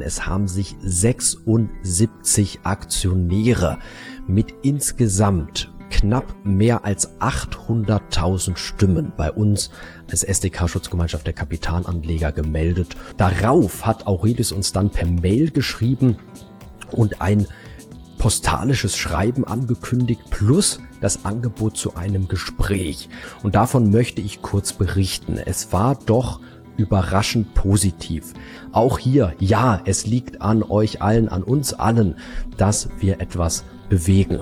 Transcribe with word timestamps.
Es 0.00 0.26
haben 0.26 0.48
sich 0.48 0.76
76 0.82 2.60
Aktionäre 2.62 3.78
mit 4.26 4.54
insgesamt 4.62 5.72
knapp 5.90 6.34
mehr 6.44 6.84
als 6.84 7.18
800.000 7.20 8.56
Stimmen 8.56 9.12
bei 9.16 9.32
uns 9.32 9.70
als 10.10 10.22
SDK-Schutzgemeinschaft 10.22 11.26
der 11.26 11.32
Kapitalanleger 11.32 12.32
gemeldet. 12.32 12.96
Darauf 13.16 13.86
hat 13.86 14.06
Aurelius 14.06 14.52
uns 14.52 14.72
dann 14.72 14.90
per 14.90 15.06
Mail 15.06 15.50
geschrieben 15.50 16.18
und 16.90 17.20
ein 17.20 17.46
postalisches 18.18 18.96
Schreiben 18.96 19.44
angekündigt 19.44 20.22
plus 20.30 20.80
das 21.00 21.24
Angebot 21.24 21.76
zu 21.76 21.94
einem 21.94 22.28
Gespräch. 22.28 23.08
Und 23.42 23.54
davon 23.54 23.90
möchte 23.90 24.20
ich 24.20 24.42
kurz 24.42 24.72
berichten. 24.72 25.38
Es 25.38 25.72
war 25.72 25.94
doch 25.94 26.40
überraschend 26.78 27.52
positiv. 27.52 28.32
Auch 28.72 28.98
hier, 28.98 29.34
ja, 29.38 29.82
es 29.84 30.06
liegt 30.06 30.40
an 30.40 30.62
euch 30.62 31.02
allen, 31.02 31.28
an 31.28 31.42
uns 31.42 31.74
allen, 31.74 32.16
dass 32.56 32.88
wir 32.98 33.20
etwas 33.20 33.64
bewegen. 33.90 34.40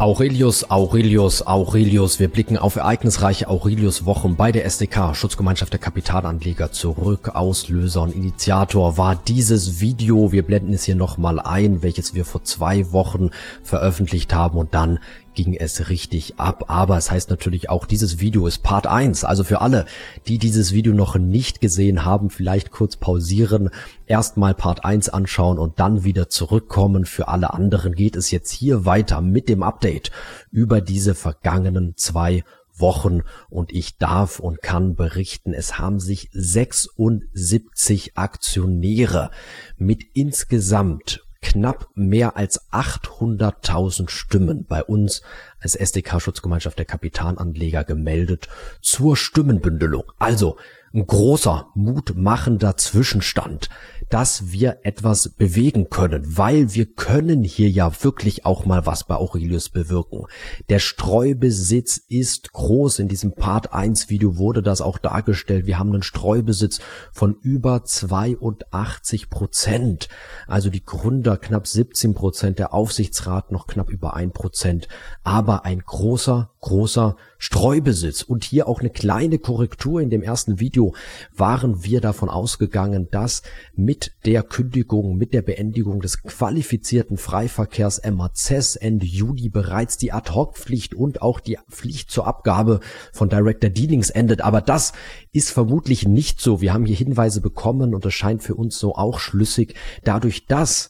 Aurelius, 0.00 0.70
Aurelius, 0.70 1.46
Aurelius. 1.46 2.18
Wir 2.18 2.28
blicken 2.28 2.56
auf 2.56 2.76
ereignisreiche 2.76 3.48
Aurelius-Wochen 3.48 4.34
bei 4.34 4.50
der 4.50 4.64
SDK, 4.64 5.14
Schutzgemeinschaft 5.14 5.74
der 5.74 5.78
Kapitalanleger, 5.78 6.72
zurück. 6.72 7.32
Auslöser 7.34 8.00
und 8.00 8.14
Initiator 8.14 8.96
war 8.96 9.14
dieses 9.14 9.82
Video. 9.82 10.32
Wir 10.32 10.42
blenden 10.42 10.72
es 10.72 10.84
hier 10.84 10.94
nochmal 10.94 11.38
ein, 11.38 11.82
welches 11.82 12.14
wir 12.14 12.24
vor 12.24 12.42
zwei 12.44 12.92
Wochen 12.92 13.28
veröffentlicht 13.62 14.32
haben 14.32 14.56
und 14.56 14.72
dann 14.72 15.00
ging 15.34 15.54
es 15.54 15.88
richtig 15.88 16.38
ab. 16.38 16.64
Aber 16.68 16.96
es 16.96 17.10
heißt 17.10 17.30
natürlich 17.30 17.70
auch, 17.70 17.86
dieses 17.86 18.20
Video 18.20 18.46
ist 18.46 18.62
Part 18.62 18.86
1. 18.86 19.24
Also 19.24 19.44
für 19.44 19.60
alle, 19.60 19.86
die 20.26 20.38
dieses 20.38 20.72
Video 20.72 20.92
noch 20.92 21.16
nicht 21.16 21.60
gesehen 21.60 22.04
haben, 22.04 22.30
vielleicht 22.30 22.70
kurz 22.70 22.96
pausieren, 22.96 23.70
erstmal 24.06 24.54
Part 24.54 24.84
1 24.84 25.08
anschauen 25.08 25.58
und 25.58 25.80
dann 25.80 26.04
wieder 26.04 26.28
zurückkommen. 26.28 27.04
Für 27.04 27.28
alle 27.28 27.52
anderen 27.54 27.94
geht 27.94 28.16
es 28.16 28.30
jetzt 28.30 28.50
hier 28.50 28.84
weiter 28.84 29.20
mit 29.20 29.48
dem 29.48 29.62
Update 29.62 30.10
über 30.50 30.80
diese 30.80 31.14
vergangenen 31.14 31.94
zwei 31.96 32.44
Wochen 32.80 33.22
und 33.48 33.72
ich 33.72 33.98
darf 33.98 34.40
und 34.40 34.62
kann 34.62 34.94
berichten, 34.94 35.52
es 35.52 35.78
haben 35.78 36.00
sich 36.00 36.30
76 36.32 38.16
Aktionäre 38.16 39.30
mit 39.76 40.02
insgesamt 40.14 41.22
knapp 41.42 41.88
mehr 41.94 42.36
als 42.36 42.70
800.000 42.70 44.08
Stimmen 44.10 44.64
bei 44.66 44.84
uns 44.84 45.22
als 45.60 45.74
SDK-Schutzgemeinschaft 45.74 46.78
der 46.78 46.84
Kapitalanleger 46.84 47.84
gemeldet 47.84 48.48
zur 48.80 49.16
Stimmenbündelung. 49.16 50.04
Also 50.18 50.56
ein 50.92 51.06
großer, 51.06 51.68
mutmachender 51.74 52.76
Zwischenstand 52.76 53.68
dass 54.10 54.50
wir 54.50 54.80
etwas 54.82 55.28
bewegen 55.28 55.88
können, 55.88 56.36
weil 56.36 56.74
wir 56.74 56.86
können 56.86 57.44
hier 57.44 57.70
ja 57.70 57.90
wirklich 58.02 58.44
auch 58.44 58.66
mal 58.66 58.84
was 58.84 59.04
bei 59.04 59.14
Aurelius 59.14 59.68
bewirken. 59.68 60.24
Der 60.68 60.80
Streubesitz 60.80 61.96
ist 62.08 62.52
groß. 62.52 62.98
In 62.98 63.08
diesem 63.08 63.34
Part 63.34 63.72
1 63.72 64.10
Video 64.10 64.36
wurde 64.36 64.62
das 64.62 64.80
auch 64.80 64.98
dargestellt. 64.98 65.66
Wir 65.66 65.78
haben 65.78 65.92
einen 65.92 66.02
Streubesitz 66.02 66.80
von 67.12 67.36
über 67.40 67.84
82 67.84 69.30
Prozent. 69.30 70.08
Also 70.48 70.70
die 70.70 70.84
Gründer 70.84 71.36
knapp 71.36 71.68
17 71.68 72.12
Prozent, 72.14 72.58
der 72.58 72.74
Aufsichtsrat 72.74 73.52
noch 73.52 73.68
knapp 73.68 73.90
über 73.90 74.14
ein 74.14 74.32
Prozent. 74.32 74.88
Aber 75.22 75.64
ein 75.64 75.78
großer, 75.78 76.50
großer 76.60 77.16
Streubesitz. 77.38 78.22
Und 78.22 78.42
hier 78.42 78.66
auch 78.66 78.80
eine 78.80 78.90
kleine 78.90 79.38
Korrektur. 79.38 80.00
In 80.00 80.10
dem 80.10 80.22
ersten 80.22 80.58
Video 80.58 80.94
waren 81.32 81.84
wir 81.84 82.00
davon 82.00 82.28
ausgegangen, 82.28 83.08
dass 83.12 83.42
mit 83.76 83.99
mit 84.00 84.12
der 84.24 84.42
Kündigung, 84.42 85.18
mit 85.18 85.34
der 85.34 85.42
Beendigung 85.42 86.00
des 86.00 86.22
qualifizierten 86.22 87.18
Freiverkehrs 87.18 88.00
MACES 88.02 88.76
Ende 88.76 89.04
Juli 89.04 89.50
bereits 89.50 89.98
die 89.98 90.10
Ad-Hoc-Pflicht 90.10 90.94
und 90.94 91.20
auch 91.20 91.38
die 91.38 91.58
Pflicht 91.70 92.10
zur 92.10 92.26
Abgabe 92.26 92.80
von 93.12 93.28
Director 93.28 93.68
Dealings 93.68 94.08
endet. 94.08 94.40
Aber 94.40 94.62
das 94.62 94.94
ist 95.32 95.50
vermutlich 95.50 96.08
nicht 96.08 96.40
so. 96.40 96.62
Wir 96.62 96.72
haben 96.72 96.86
hier 96.86 96.96
Hinweise 96.96 97.42
bekommen 97.42 97.94
und 97.94 98.06
es 98.06 98.14
scheint 98.14 98.42
für 98.42 98.54
uns 98.54 98.78
so 98.78 98.94
auch 98.94 99.18
schlüssig. 99.18 99.74
Dadurch, 100.02 100.46
dass 100.46 100.88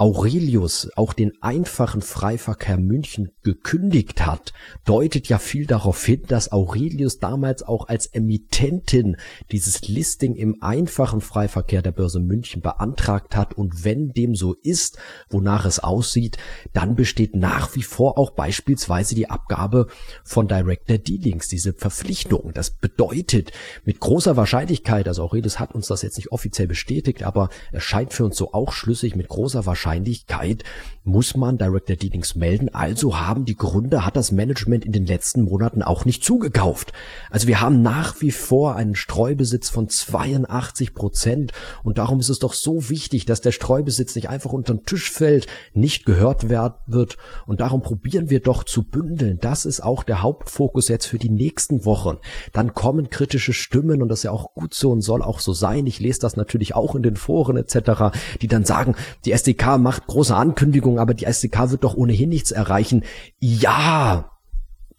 Aurelius 0.00 0.88
auch 0.96 1.12
den 1.12 1.32
einfachen 1.42 2.00
Freiverkehr 2.00 2.78
München 2.78 3.32
gekündigt 3.42 4.24
hat, 4.24 4.54
deutet 4.86 5.28
ja 5.28 5.38
viel 5.38 5.66
darauf 5.66 6.02
hin, 6.02 6.22
dass 6.26 6.52
Aurelius 6.52 7.18
damals 7.18 7.62
auch 7.62 7.86
als 7.86 8.06
Emittentin 8.06 9.18
dieses 9.52 9.88
Listing 9.88 10.36
im 10.36 10.62
einfachen 10.62 11.20
Freiverkehr 11.20 11.82
der 11.82 11.92
Börse 11.92 12.18
München 12.18 12.62
beantragt 12.62 13.36
hat 13.36 13.52
und 13.52 13.84
wenn 13.84 14.14
dem 14.14 14.34
so 14.34 14.54
ist, 14.62 14.96
wonach 15.28 15.66
es 15.66 15.80
aussieht, 15.80 16.38
dann 16.72 16.94
besteht 16.94 17.36
nach 17.36 17.76
wie 17.76 17.82
vor 17.82 18.16
auch 18.16 18.30
beispielsweise 18.30 19.14
die 19.14 19.28
Abgabe 19.28 19.86
von 20.24 20.48
Director 20.48 20.96
Dealings, 20.96 21.48
diese 21.48 21.74
Verpflichtung. 21.74 22.52
Das 22.54 22.70
bedeutet 22.70 23.52
mit 23.84 24.00
großer 24.00 24.34
Wahrscheinlichkeit, 24.34 25.08
also 25.08 25.24
Aurelius 25.24 25.58
hat 25.58 25.74
uns 25.74 25.88
das 25.88 26.00
jetzt 26.00 26.16
nicht 26.16 26.32
offiziell 26.32 26.68
bestätigt, 26.68 27.22
aber 27.22 27.50
es 27.70 27.82
scheint 27.82 28.14
für 28.14 28.24
uns 28.24 28.38
so 28.38 28.54
auch 28.54 28.72
schlüssig, 28.72 29.14
mit 29.14 29.28
großer 29.28 29.66
Wahrscheinlichkeit 29.66 29.89
Wahrscheinlichkeit 29.90 30.62
muss 31.02 31.34
man 31.34 31.58
Director 31.58 31.96
Dealings 31.96 32.34
melden. 32.36 32.68
Also 32.68 33.18
haben 33.18 33.44
die 33.44 33.56
Gründer, 33.56 34.04
hat 34.04 34.16
das 34.16 34.32
Management 34.32 34.84
in 34.84 34.92
den 34.92 35.06
letzten 35.06 35.42
Monaten 35.42 35.82
auch 35.82 36.04
nicht 36.04 36.22
zugekauft. 36.22 36.92
Also 37.30 37.48
wir 37.48 37.60
haben 37.60 37.82
nach 37.82 38.20
wie 38.20 38.30
vor 38.30 38.76
einen 38.76 38.94
Streubesitz 38.94 39.70
von 39.70 39.88
82 39.88 40.94
Prozent 40.94 41.52
und 41.82 41.98
darum 41.98 42.20
ist 42.20 42.28
es 42.28 42.38
doch 42.38 42.52
so 42.52 42.90
wichtig, 42.90 43.24
dass 43.24 43.40
der 43.40 43.52
Streubesitz 43.52 44.14
nicht 44.14 44.28
einfach 44.28 44.52
unter 44.52 44.74
den 44.74 44.84
Tisch 44.84 45.10
fällt, 45.10 45.46
nicht 45.72 46.04
gehört 46.04 46.48
wird 46.48 47.16
und 47.46 47.60
darum 47.60 47.82
probieren 47.82 48.30
wir 48.30 48.40
doch 48.40 48.62
zu 48.62 48.84
bündeln. 48.84 49.38
Das 49.40 49.64
ist 49.64 49.80
auch 49.80 50.04
der 50.04 50.22
Hauptfokus 50.22 50.88
jetzt 50.88 51.06
für 51.06 51.18
die 51.18 51.30
nächsten 51.30 51.84
Wochen. 51.84 52.18
Dann 52.52 52.74
kommen 52.74 53.10
kritische 53.10 53.54
Stimmen 53.54 54.02
und 54.02 54.08
das 54.10 54.20
ist 54.20 54.24
ja 54.24 54.30
auch 54.30 54.54
gut 54.54 54.74
so 54.74 54.92
und 54.92 55.00
soll 55.00 55.22
auch 55.22 55.40
so 55.40 55.54
sein. 55.54 55.86
Ich 55.86 55.98
lese 55.98 56.20
das 56.20 56.36
natürlich 56.36 56.74
auch 56.74 56.94
in 56.94 57.02
den 57.02 57.16
Foren 57.16 57.56
etc., 57.56 58.16
die 58.40 58.48
dann 58.48 58.64
sagen, 58.64 58.94
die 59.24 59.32
SDK 59.32 59.78
macht 59.80 60.06
große 60.06 60.34
Ankündigungen, 60.34 60.98
aber 60.98 61.14
die 61.14 61.24
SDK 61.24 61.70
wird 61.70 61.84
doch 61.84 61.94
ohnehin 61.94 62.28
nichts 62.28 62.50
erreichen. 62.50 63.04
Ja, 63.38 64.30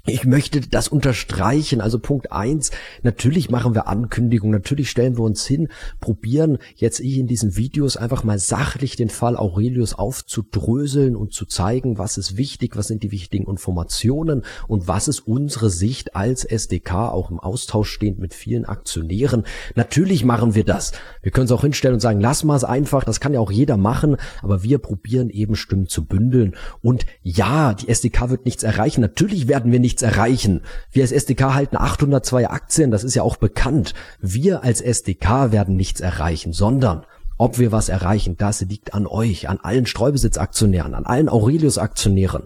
ich 0.05 0.25
möchte 0.25 0.61
das 0.61 0.87
unterstreichen. 0.87 1.81
Also 1.81 1.99
Punkt 1.99 2.31
eins: 2.31 2.71
natürlich 3.03 3.49
machen 3.49 3.75
wir 3.75 3.87
Ankündigungen, 3.87 4.53
natürlich 4.53 4.89
stellen 4.89 5.17
wir 5.17 5.23
uns 5.23 5.45
hin, 5.45 5.69
probieren 5.99 6.57
jetzt 6.75 6.99
ich 6.99 7.17
in 7.17 7.27
diesen 7.27 7.55
Videos 7.55 7.97
einfach 7.97 8.23
mal 8.23 8.39
sachlich 8.39 8.95
den 8.95 9.09
Fall 9.09 9.37
Aurelius 9.37 9.93
aufzudröseln 9.93 11.15
und 11.15 11.33
zu 11.33 11.45
zeigen, 11.45 11.97
was 11.97 12.17
ist 12.17 12.37
wichtig, 12.37 12.75
was 12.75 12.87
sind 12.87 13.03
die 13.03 13.11
wichtigen 13.11 13.47
Informationen 13.47 14.43
und 14.67 14.87
was 14.87 15.07
ist 15.07 15.21
unsere 15.21 15.69
Sicht 15.69 16.15
als 16.15 16.45
SDK, 16.45 17.09
auch 17.09 17.31
im 17.31 17.39
Austausch 17.39 17.89
stehend 17.89 18.19
mit 18.19 18.33
vielen 18.33 18.65
Aktionären. 18.65 19.43
Natürlich 19.75 20.23
machen 20.25 20.55
wir 20.55 20.63
das. 20.63 20.91
Wir 21.21 21.31
können 21.31 21.45
es 21.45 21.51
auch 21.51 21.61
hinstellen 21.61 21.95
und 21.95 21.99
sagen, 21.99 22.21
lass 22.21 22.43
mal 22.43 22.55
es 22.55 22.63
einfach, 22.63 23.03
das 23.03 23.19
kann 23.19 23.33
ja 23.33 23.39
auch 23.39 23.51
jeder 23.51 23.77
machen, 23.77 24.17
aber 24.41 24.63
wir 24.63 24.79
probieren 24.79 25.29
eben 25.29 25.55
Stimmen 25.55 25.87
zu 25.87 26.05
bündeln. 26.05 26.55
Und 26.81 27.05
ja, 27.23 27.73
die 27.73 27.89
SDK 27.89 28.29
wird 28.29 28.45
nichts 28.45 28.63
erreichen. 28.63 29.01
Natürlich 29.01 29.47
werden 29.47 29.71
wir 29.71 29.79
nicht 29.79 29.99
nichts 30.01 30.17
erreichen. 30.17 30.61
Wir 30.91 31.03
als 31.03 31.11
SDK 31.11 31.53
halten 31.53 31.77
802 31.77 32.49
Aktien, 32.49 32.91
das 32.91 33.03
ist 33.03 33.15
ja 33.15 33.23
auch 33.23 33.37
bekannt. 33.37 33.93
Wir 34.19 34.63
als 34.63 34.81
SDK 34.81 35.51
werden 35.51 35.75
nichts 35.75 36.01
erreichen, 36.01 36.53
sondern 36.53 37.05
ob 37.37 37.57
wir 37.57 37.71
was 37.71 37.89
erreichen, 37.89 38.37
das 38.37 38.61
liegt 38.61 38.93
an 38.93 39.07
euch, 39.07 39.49
an 39.49 39.59
allen 39.61 39.85
Streubesitzaktionären, 39.85 40.93
an 40.93 41.05
allen 41.05 41.27
Aurelius-Aktionären 41.27 42.43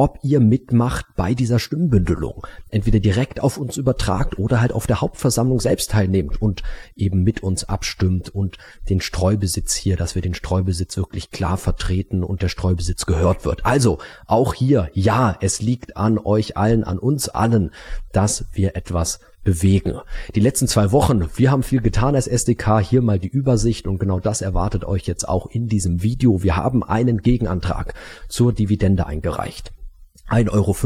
ob 0.00 0.18
ihr 0.22 0.40
mitmacht 0.40 1.04
bei 1.14 1.34
dieser 1.34 1.58
Stimmbündelung. 1.58 2.46
Entweder 2.70 3.00
direkt 3.00 3.42
auf 3.42 3.58
uns 3.58 3.76
übertragt 3.76 4.38
oder 4.38 4.62
halt 4.62 4.72
auf 4.72 4.86
der 4.86 5.02
Hauptversammlung 5.02 5.60
selbst 5.60 5.90
teilnehmt 5.90 6.40
und 6.40 6.62
eben 6.96 7.22
mit 7.22 7.42
uns 7.42 7.64
abstimmt 7.64 8.30
und 8.30 8.56
den 8.88 9.02
Streubesitz 9.02 9.74
hier, 9.74 9.98
dass 9.98 10.14
wir 10.14 10.22
den 10.22 10.32
Streubesitz 10.32 10.96
wirklich 10.96 11.30
klar 11.30 11.58
vertreten 11.58 12.24
und 12.24 12.40
der 12.40 12.48
Streubesitz 12.48 13.04
gehört 13.04 13.44
wird. 13.44 13.66
Also 13.66 13.98
auch 14.26 14.54
hier, 14.54 14.88
ja, 14.94 15.36
es 15.42 15.60
liegt 15.60 15.98
an 15.98 16.16
euch 16.16 16.56
allen, 16.56 16.82
an 16.82 16.98
uns 16.98 17.28
allen, 17.28 17.70
dass 18.10 18.46
wir 18.54 18.76
etwas 18.76 19.20
bewegen. 19.44 19.98
Die 20.34 20.40
letzten 20.40 20.66
zwei 20.66 20.92
Wochen, 20.92 21.28
wir 21.36 21.50
haben 21.50 21.62
viel 21.62 21.82
getan 21.82 22.14
als 22.14 22.26
SDK, 22.26 22.80
hier 22.80 23.02
mal 23.02 23.18
die 23.18 23.28
Übersicht 23.28 23.86
und 23.86 23.98
genau 23.98 24.18
das 24.18 24.40
erwartet 24.40 24.86
euch 24.86 25.06
jetzt 25.06 25.28
auch 25.28 25.46
in 25.46 25.66
diesem 25.66 26.02
Video. 26.02 26.42
Wir 26.42 26.56
haben 26.56 26.82
einen 26.82 27.18
Gegenantrag 27.18 27.92
zur 28.28 28.54
Dividende 28.54 29.06
eingereicht. 29.06 29.72
1,50 30.30 30.50
Euro 30.52 30.76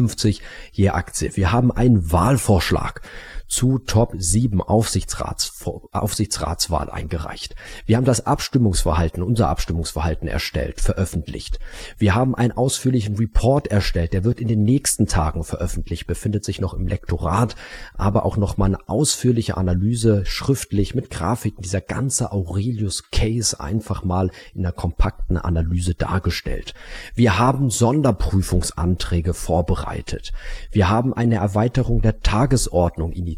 je 0.72 0.88
Aktie. 0.90 1.36
Wir 1.36 1.52
haben 1.52 1.70
einen 1.70 2.10
Wahlvorschlag 2.10 3.02
zu 3.46 3.78
Top 3.78 4.14
7 4.16 4.60
Aufsichtsrats, 4.60 5.64
Aufsichtsratswahl 5.92 6.90
eingereicht. 6.90 7.54
Wir 7.86 7.96
haben 7.96 8.04
das 8.04 8.26
Abstimmungsverhalten, 8.26 9.22
unser 9.22 9.48
Abstimmungsverhalten 9.48 10.28
erstellt, 10.28 10.80
veröffentlicht. 10.80 11.58
Wir 11.98 12.14
haben 12.14 12.34
einen 12.34 12.52
ausführlichen 12.52 13.16
Report 13.16 13.68
erstellt, 13.68 14.12
der 14.12 14.24
wird 14.24 14.40
in 14.40 14.48
den 14.48 14.64
nächsten 14.64 15.06
Tagen 15.06 15.44
veröffentlicht, 15.44 16.06
befindet 16.06 16.44
sich 16.44 16.60
noch 16.60 16.74
im 16.74 16.86
Lektorat, 16.86 17.54
aber 17.94 18.24
auch 18.24 18.36
noch 18.36 18.56
mal 18.56 18.66
eine 18.66 18.88
ausführliche 18.88 19.56
Analyse 19.56 20.24
schriftlich 20.26 20.94
mit 20.94 21.10
Grafiken, 21.10 21.62
dieser 21.62 21.80
ganze 21.80 22.32
Aurelius 22.32 23.10
Case 23.10 23.60
einfach 23.60 24.04
mal 24.04 24.30
in 24.54 24.64
einer 24.64 24.72
kompakten 24.72 25.36
Analyse 25.36 25.94
dargestellt. 25.94 26.74
Wir 27.14 27.38
haben 27.38 27.70
Sonderprüfungsanträge 27.70 29.34
vorbereitet. 29.34 30.32
Wir 30.70 30.88
haben 30.88 31.14
eine 31.14 31.36
Erweiterung 31.36 32.00
der 32.00 32.20
Tagesordnung 32.20 33.12
initiiert 33.12 33.33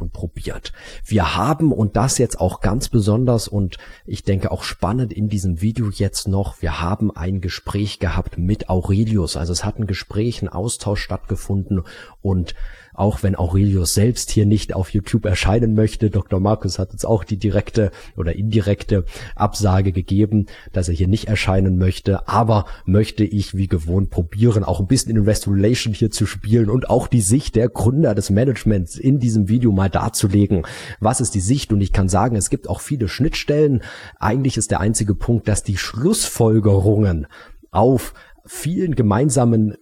und 0.00 0.12
probiert. 0.12 0.72
Wir 1.04 1.36
haben, 1.36 1.72
und 1.72 1.96
das 1.96 2.18
jetzt 2.18 2.40
auch 2.40 2.60
ganz 2.60 2.88
besonders 2.88 3.48
und 3.48 3.78
ich 4.06 4.22
denke 4.22 4.50
auch 4.50 4.62
spannend 4.62 5.12
in 5.12 5.28
diesem 5.28 5.60
Video 5.60 5.90
jetzt 5.90 6.28
noch, 6.28 6.62
wir 6.62 6.80
haben 6.80 7.14
ein 7.14 7.40
Gespräch 7.40 7.98
gehabt 7.98 8.38
mit 8.38 8.68
Aurelius. 8.68 9.36
Also 9.36 9.52
es 9.52 9.64
hat 9.64 9.78
ein 9.78 9.86
Gespräch, 9.86 10.42
ein 10.42 10.48
Austausch 10.48 11.02
stattgefunden 11.02 11.82
und 12.22 12.54
auch 12.94 13.22
wenn 13.22 13.36
Aurelius 13.36 13.94
selbst 13.94 14.30
hier 14.30 14.46
nicht 14.46 14.74
auf 14.74 14.90
YouTube 14.90 15.26
erscheinen 15.26 15.74
möchte. 15.74 16.10
Dr. 16.10 16.40
Markus 16.40 16.78
hat 16.78 16.92
uns 16.92 17.04
auch 17.04 17.24
die 17.24 17.36
direkte 17.36 17.90
oder 18.16 18.34
indirekte 18.34 19.04
Absage 19.34 19.92
gegeben, 19.92 20.46
dass 20.72 20.88
er 20.88 20.94
hier 20.94 21.08
nicht 21.08 21.28
erscheinen 21.28 21.76
möchte, 21.76 22.28
aber 22.28 22.66
möchte 22.86 23.24
ich 23.24 23.54
wie 23.54 23.68
gewohnt 23.68 24.10
probieren, 24.10 24.64
auch 24.64 24.80
ein 24.80 24.86
bisschen 24.86 25.16
Investor 25.16 25.54
Relation 25.54 25.92
hier 25.92 26.10
zu 26.10 26.26
spielen 26.26 26.70
und 26.70 26.88
auch 26.88 27.08
die 27.08 27.20
Sicht 27.20 27.56
der 27.56 27.68
Gründer 27.68 28.14
des 28.14 28.30
Managements 28.30 28.96
in 28.96 29.18
diesem 29.18 29.48
Video 29.48 29.72
mal 29.72 29.90
darzulegen. 29.90 30.62
Was 31.00 31.20
ist 31.20 31.34
die 31.34 31.40
Sicht? 31.40 31.72
Und 31.72 31.80
ich 31.80 31.92
kann 31.92 32.08
sagen, 32.08 32.36
es 32.36 32.50
gibt 32.50 32.68
auch 32.68 32.80
viele 32.80 33.08
Schnittstellen. 33.08 33.82
Eigentlich 34.18 34.56
ist 34.56 34.70
der 34.70 34.80
einzige 34.80 35.14
Punkt, 35.14 35.48
dass 35.48 35.62
die 35.62 35.76
Schlussfolgerungen 35.76 37.26
auf 37.70 38.14
vielen 38.46 38.94
gemeinsamen 38.94 39.76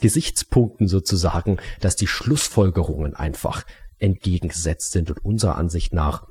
Gesichtspunkten 0.00 0.88
sozusagen, 0.88 1.58
dass 1.80 1.96
die 1.96 2.06
Schlussfolgerungen 2.06 3.14
einfach 3.14 3.64
entgegengesetzt 3.98 4.92
sind 4.92 5.10
und 5.10 5.24
unserer 5.24 5.56
Ansicht 5.56 5.92
nach 5.92 6.26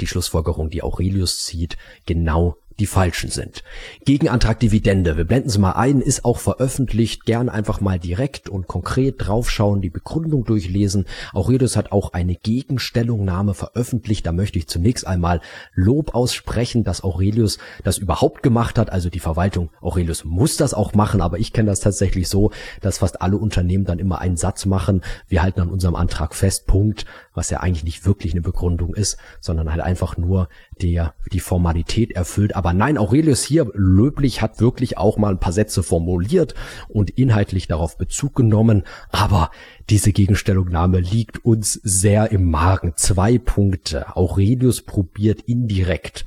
die 0.00 0.06
Schlussfolgerung, 0.06 0.68
die 0.68 0.82
Aurelius 0.82 1.44
zieht, 1.44 1.76
genau 2.04 2.56
die 2.78 2.86
falschen 2.86 3.30
sind. 3.30 3.62
Gegenantrag 4.04 4.60
Dividende, 4.60 5.16
wir 5.16 5.24
blenden 5.24 5.48
sie 5.48 5.58
mal 5.58 5.72
ein, 5.72 6.00
ist 6.00 6.24
auch 6.24 6.38
veröffentlicht, 6.38 7.24
gern 7.24 7.48
einfach 7.48 7.80
mal 7.80 7.98
direkt 7.98 8.48
und 8.48 8.66
konkret 8.66 9.14
draufschauen, 9.18 9.80
die 9.80 9.90
Begründung 9.90 10.44
durchlesen. 10.44 11.06
Aurelius 11.32 11.76
hat 11.76 11.92
auch 11.92 12.12
eine 12.12 12.34
Gegenstellungnahme 12.34 13.54
veröffentlicht, 13.54 14.26
da 14.26 14.32
möchte 14.32 14.58
ich 14.58 14.68
zunächst 14.68 15.06
einmal 15.06 15.40
Lob 15.74 16.14
aussprechen, 16.14 16.84
dass 16.84 17.02
Aurelius 17.02 17.58
das 17.82 17.98
überhaupt 17.98 18.42
gemacht 18.42 18.78
hat, 18.78 18.90
also 18.90 19.08
die 19.08 19.20
Verwaltung, 19.20 19.70
Aurelius 19.80 20.24
muss 20.24 20.56
das 20.56 20.74
auch 20.74 20.94
machen, 20.94 21.22
aber 21.22 21.38
ich 21.38 21.52
kenne 21.52 21.70
das 21.70 21.80
tatsächlich 21.80 22.28
so, 22.28 22.50
dass 22.82 22.98
fast 22.98 23.22
alle 23.22 23.38
Unternehmen 23.38 23.84
dann 23.84 23.98
immer 23.98 24.20
einen 24.20 24.36
Satz 24.36 24.66
machen, 24.66 25.02
wir 25.28 25.42
halten 25.42 25.60
an 25.60 25.70
unserem 25.70 25.94
Antrag 25.94 26.34
fest, 26.34 26.66
Punkt, 26.66 27.06
was 27.34 27.50
ja 27.50 27.60
eigentlich 27.60 27.84
nicht 27.84 28.04
wirklich 28.04 28.32
eine 28.32 28.42
Begründung 28.42 28.94
ist, 28.94 29.16
sondern 29.40 29.70
halt 29.70 29.80
einfach 29.80 30.16
nur 30.16 30.48
der 30.82 31.14
die 31.32 31.40
Formalität 31.40 32.12
erfüllt, 32.12 32.54
aber 32.54 32.65
aber 32.66 32.74
nein, 32.74 32.98
Aurelius 32.98 33.44
hier 33.44 33.70
löblich 33.74 34.42
hat 34.42 34.58
wirklich 34.58 34.98
auch 34.98 35.18
mal 35.18 35.30
ein 35.30 35.38
paar 35.38 35.52
Sätze 35.52 35.84
formuliert 35.84 36.56
und 36.88 37.10
inhaltlich 37.10 37.68
darauf 37.68 37.96
Bezug 37.96 38.34
genommen. 38.34 38.82
Aber 39.10 39.52
diese 39.88 40.10
Gegenstellungnahme 40.10 40.98
liegt 40.98 41.44
uns 41.44 41.74
sehr 41.74 42.32
im 42.32 42.50
Magen. 42.50 42.94
Zwei 42.96 43.38
Punkte. 43.38 44.16
Aurelius 44.16 44.82
probiert 44.82 45.42
indirekt 45.42 46.26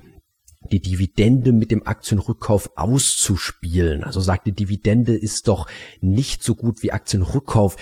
die 0.71 0.81
Dividende 0.81 1.51
mit 1.51 1.71
dem 1.71 1.86
Aktienrückkauf 1.86 2.71
auszuspielen. 2.77 4.03
Also 4.03 4.21
sagt, 4.21 4.47
die 4.47 4.53
Dividende 4.53 5.15
ist 5.15 5.47
doch 5.47 5.68
nicht 6.00 6.44
so 6.44 6.56
gut 6.56 6.83
wie 6.83 6.92
Aktienrückkauf 6.92 7.75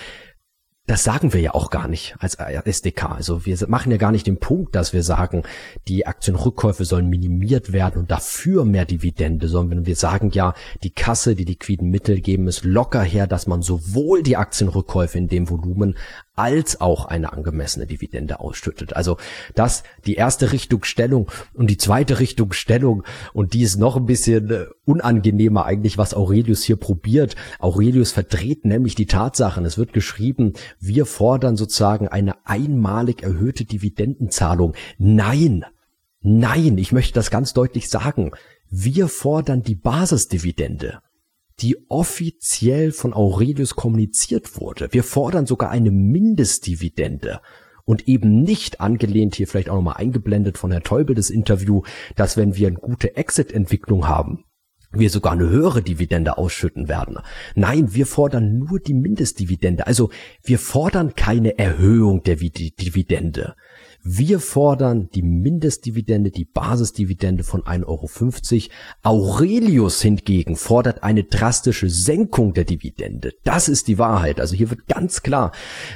das 0.88 1.04
sagen 1.04 1.34
wir 1.34 1.42
ja 1.42 1.54
auch 1.54 1.69
gar 1.69 1.89
nicht 1.89 2.16
als 2.19 2.36
SDK. 2.36 3.12
Also 3.12 3.45
wir 3.45 3.57
machen 3.68 3.92
ja 3.92 3.98
gar 3.98 4.13
nicht 4.13 4.25
den 4.25 4.39
Punkt, 4.39 4.74
dass 4.74 4.94
wir 4.94 5.04
sagen, 5.04 5.44
die 5.89 6.07
Aktienrückkäufe 6.07 6.86
sollen 6.86 7.10
minimiert 7.10 7.74
werden 7.74 8.00
und 8.00 8.10
dafür 8.10 8.63
mehr 8.63 8.86
Dividende, 8.86 9.50
sondern 9.50 9.86
wir 9.86 9.98
sagen 9.98 10.31
ja, 10.31 10.54
die 10.84 10.92
Kasse, 10.92 11.36
die 11.36 11.44
liquiden 11.44 11.89
Mittel 11.89 12.22
geben 12.22 12.48
es 12.48 12.63
locker 12.63 13.01
her, 13.01 13.28
dass 13.28 13.48
man 13.48 13.62
sowohl 13.62 14.24
die 14.24 14.38
Aktienrückkäufe 14.38 15.18
in 15.18 15.28
dem 15.28 15.50
Volumen 15.50 15.98
als 16.38 16.80
auch 16.80 17.06
eine 17.06 17.34
angemessene 17.34 17.88
Dividende 17.88 18.39
ausschüttet. 18.39 18.95
Also 18.95 19.18
das 19.56 19.84
die 20.06 20.16
erste 20.16 20.51
Richtungsstellung 20.51 21.30
und 21.54 21.69
die 21.69 21.78
zweite 21.78 22.19
Richtungsstellung 22.19 23.04
und 23.34 23.54
die 23.54 23.63
ist 23.63 23.78
noch 23.78 23.98
ein 23.98 24.06
bisschen 24.06 24.51
äh, 24.51 24.66
unangenehmer 24.86 25.66
eigentlich, 25.66 25.98
was 25.98 26.13
Aurelius 26.13 26.63
hier 26.63 26.78
probiert. 26.78 27.36
Aurelius 27.60 28.12
verdreht 28.12 28.66
nämlich 28.66 28.95
die 28.95 29.07
Tatsachen. 29.07 29.66
Es 29.66 29.78
wird 29.78 29.94
geschrieben, 29.94 30.54
wir 30.80 31.06
fordern 31.07 31.57
sozusagen 31.57 32.07
eine 32.07 32.45
einmalig 32.45 33.24
erhöhte 33.24 33.66
Dividendenzahlung. 33.66 34.75
Nein, 35.00 35.66
nein, 36.22 36.78
ich 36.78 36.92
möchte 36.92 37.16
das 37.16 37.31
ganz 37.31 37.54
deutlich 37.54 37.89
sagen. 37.89 38.31
Wir 38.69 39.07
fordern 39.07 39.63
die 39.63 39.75
Basisdividende 39.75 41.00
die 41.59 41.77
offiziell 41.89 42.92
von 42.92 43.13
Aurelius 43.13 43.75
kommuniziert 43.75 44.59
wurde. 44.59 44.89
Wir 44.92 45.04
fordern 45.04 45.45
sogar 45.45 45.69
eine 45.71 45.92
Mindestdividende 45.92 47.42
und 47.86 48.07
eben 48.07 48.42
nicht 48.42 48.81
angelehnt, 48.81 49.36
hier 49.36 49.48
vielleicht 49.48 49.69
auch 49.69 49.75
nochmal 49.75 49.98
eingeblendet 49.98 50.57
von 50.57 50.71
Herrn 50.71 50.83
Teubel 50.83 51.15
das 51.15 51.30
Interview, 51.30 51.83
dass 52.15 52.38
wenn 52.38 52.56
wir 52.56 52.68
eine 52.68 52.77
gute 52.77 53.15
Exit-Entwicklung 53.15 54.07
haben, 54.07 54.44
wir 54.92 55.09
sogar 55.09 55.33
eine 55.33 55.50
höhere 55.50 55.81
Dividende 55.81 56.38
ausschütten 56.38 56.88
werden. 56.88 57.19
Nein, 57.56 57.94
wir 57.94 58.06
fordern 58.06 58.57
nur 58.57 58.80
die 58.80 58.94
Mindestdividende. 58.94 59.86
Also 59.86 60.10
wir 60.44 60.60
fordern 60.60 61.15
keine 61.15 61.57
Erhöhung 61.57 62.24
der 62.24 62.38
Dividende. 62.38 63.56
Wir 64.09 64.39
fordern 64.39 65.09
die 65.13 65.21
Mindestdividende, 65.21 66.31
die 66.31 66.45
Basisdividende 66.45 67.44
von 67.44 67.63
1,50 67.63 67.83
Euro. 67.83 68.71
Aurelius 69.04 70.01
hingegen 70.01 70.56
fordert 70.56 71.04
eine 71.04 71.25
drastische 71.25 71.89
Senkung 71.89 72.54
der 72.54 72.63
Dividende. 72.63 73.33
Das 73.44 73.68
ist 73.68 73.89
die 73.89 73.98
Wahrheit. 73.98 74.39
Also 74.39 74.56
hier 74.56 74.69
wird 74.69 74.88
ganz 74.88 75.24
klar, 75.24 75.51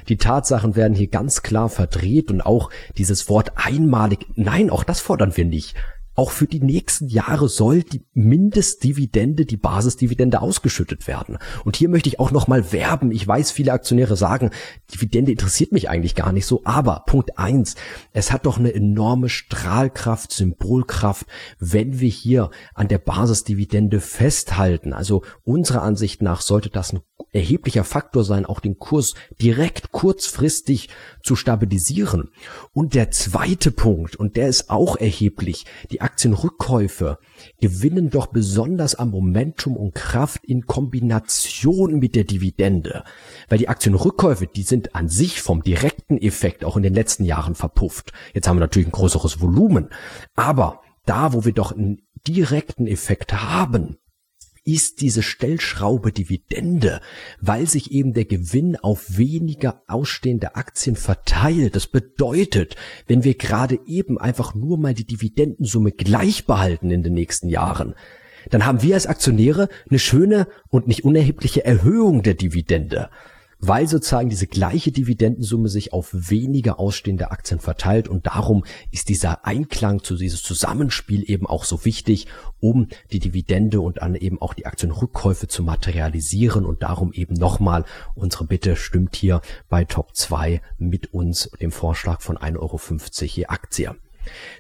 die 0.09 0.17
Tatsachen 0.17 0.75
werden 0.75 0.93
hier 0.93 1.07
ganz 1.07 1.41
klar 1.41 1.69
verdreht 1.69 2.31
und 2.31 2.41
auch 2.41 2.69
dieses 2.97 3.29
Wort 3.29 3.53
einmalig, 3.55 4.27
nein, 4.35 4.71
auch 4.71 4.83
das 4.83 4.99
fordern 4.99 5.37
wir 5.37 5.45
nicht 5.45 5.77
auch 6.15 6.31
für 6.31 6.47
die 6.47 6.59
nächsten 6.59 7.07
Jahre 7.07 7.47
soll 7.47 7.83
die 7.83 8.05
Mindestdividende, 8.13 9.45
die 9.45 9.57
Basisdividende 9.57 10.41
ausgeschüttet 10.41 11.07
werden. 11.07 11.37
Und 11.63 11.75
hier 11.75 11.89
möchte 11.89 12.09
ich 12.09 12.19
auch 12.19 12.31
nochmal 12.31 12.71
werben. 12.71 13.11
Ich 13.11 13.27
weiß, 13.27 13.51
viele 13.51 13.71
Aktionäre 13.71 14.17
sagen, 14.17 14.51
Dividende 14.93 15.31
interessiert 15.31 15.71
mich 15.71 15.89
eigentlich 15.89 16.15
gar 16.15 16.31
nicht 16.31 16.45
so. 16.45 16.61
Aber 16.65 17.03
Punkt 17.05 17.37
eins, 17.37 17.75
es 18.13 18.31
hat 18.31 18.45
doch 18.45 18.57
eine 18.57 18.73
enorme 18.73 19.29
Strahlkraft, 19.29 20.31
Symbolkraft, 20.31 21.25
wenn 21.59 21.99
wir 21.99 22.09
hier 22.09 22.49
an 22.73 22.87
der 22.87 22.99
Basisdividende 22.99 24.01
festhalten. 24.01 24.93
Also 24.93 25.23
unserer 25.43 25.81
Ansicht 25.81 26.21
nach 26.21 26.41
sollte 26.41 26.69
das 26.69 26.93
ein 26.93 26.99
erheblicher 27.31 27.83
Faktor 27.83 28.23
sein, 28.23 28.45
auch 28.45 28.59
den 28.59 28.77
Kurs 28.77 29.13
direkt 29.41 29.91
kurzfristig 29.91 30.89
zu 31.23 31.35
stabilisieren. 31.35 32.29
Und 32.73 32.93
der 32.93 33.11
zweite 33.11 33.71
Punkt, 33.71 34.15
und 34.15 34.35
der 34.35 34.47
ist 34.47 34.69
auch 34.69 34.95
erheblich, 34.95 35.65
die 35.91 36.01
Aktienrückkäufe 36.01 37.17
gewinnen 37.59 38.09
doch 38.09 38.27
besonders 38.27 38.95
am 38.95 39.11
Momentum 39.11 39.77
und 39.77 39.95
Kraft 39.95 40.43
in 40.45 40.65
Kombination 40.65 41.99
mit 41.99 42.15
der 42.15 42.23
Dividende. 42.23 43.03
Weil 43.49 43.57
die 43.57 43.69
Aktienrückkäufe, 43.69 44.47
die 44.47 44.63
sind 44.63 44.95
an 44.95 45.09
sich 45.09 45.41
vom 45.41 45.63
direkten 45.63 46.17
Effekt 46.17 46.63
auch 46.65 46.77
in 46.77 46.83
den 46.83 46.93
letzten 46.93 47.25
Jahren 47.25 47.55
verpufft. 47.55 48.11
Jetzt 48.33 48.47
haben 48.47 48.57
wir 48.57 48.61
natürlich 48.61 48.87
ein 48.87 48.93
größeres 48.93 49.41
Volumen. 49.41 49.89
Aber 50.35 50.81
da, 51.05 51.33
wo 51.33 51.45
wir 51.45 51.53
doch 51.53 51.71
einen 51.71 52.01
direkten 52.27 52.87
Effekt 52.87 53.33
haben, 53.33 53.97
ist 54.63 55.01
diese 55.01 55.23
Stellschraube 55.23 56.11
Dividende, 56.11 57.01
weil 57.39 57.67
sich 57.67 57.91
eben 57.91 58.13
der 58.13 58.25
Gewinn 58.25 58.75
auf 58.75 59.17
weniger 59.17 59.83
ausstehende 59.87 60.55
Aktien 60.55 60.95
verteilt. 60.95 61.75
Das 61.75 61.87
bedeutet, 61.87 62.75
wenn 63.07 63.23
wir 63.23 63.35
gerade 63.35 63.79
eben 63.85 64.19
einfach 64.19 64.53
nur 64.53 64.77
mal 64.77 64.93
die 64.93 65.05
Dividendensumme 65.05 65.91
gleich 65.91 66.45
behalten 66.45 66.91
in 66.91 67.01
den 67.03 67.13
nächsten 67.13 67.49
Jahren, 67.49 67.95
dann 68.49 68.65
haben 68.65 68.81
wir 68.81 68.95
als 68.95 69.07
Aktionäre 69.07 69.69
eine 69.89 69.99
schöne 69.99 70.47
und 70.69 70.87
nicht 70.87 71.03
unerhebliche 71.03 71.63
Erhöhung 71.63 72.23
der 72.23 72.33
Dividende. 72.33 73.09
Weil 73.61 73.87
sozusagen 73.87 74.29
diese 74.29 74.47
gleiche 74.47 74.91
Dividendensumme 74.91 75.69
sich 75.69 75.93
auf 75.93 76.09
weniger 76.11 76.79
ausstehende 76.79 77.31
Aktien 77.31 77.59
verteilt 77.59 78.07
und 78.07 78.25
darum 78.25 78.65
ist 78.89 79.09
dieser 79.09 79.45
Einklang 79.45 80.03
zu 80.03 80.17
dieses 80.17 80.41
Zusammenspiel 80.41 81.29
eben 81.29 81.45
auch 81.45 81.63
so 81.63 81.85
wichtig, 81.85 82.27
um 82.59 82.87
die 83.11 83.19
Dividende 83.19 83.79
und 83.79 83.97
dann 84.01 84.15
eben 84.15 84.41
auch 84.41 84.55
die 84.55 84.65
Aktienrückkäufe 84.65 85.47
zu 85.47 85.63
materialisieren 85.63 86.65
und 86.65 86.81
darum 86.81 87.13
eben 87.13 87.35
nochmal 87.35 87.85
unsere 88.15 88.45
Bitte 88.45 88.75
stimmt 88.75 89.15
hier 89.15 89.41
bei 89.69 89.85
Top 89.85 90.15
2 90.15 90.61
mit 90.79 91.13
uns 91.13 91.51
dem 91.61 91.71
Vorschlag 91.71 92.21
von 92.21 92.37
1,50 92.37 92.57
Euro 92.57 92.79
je 93.25 93.45
Aktie. 93.45 93.95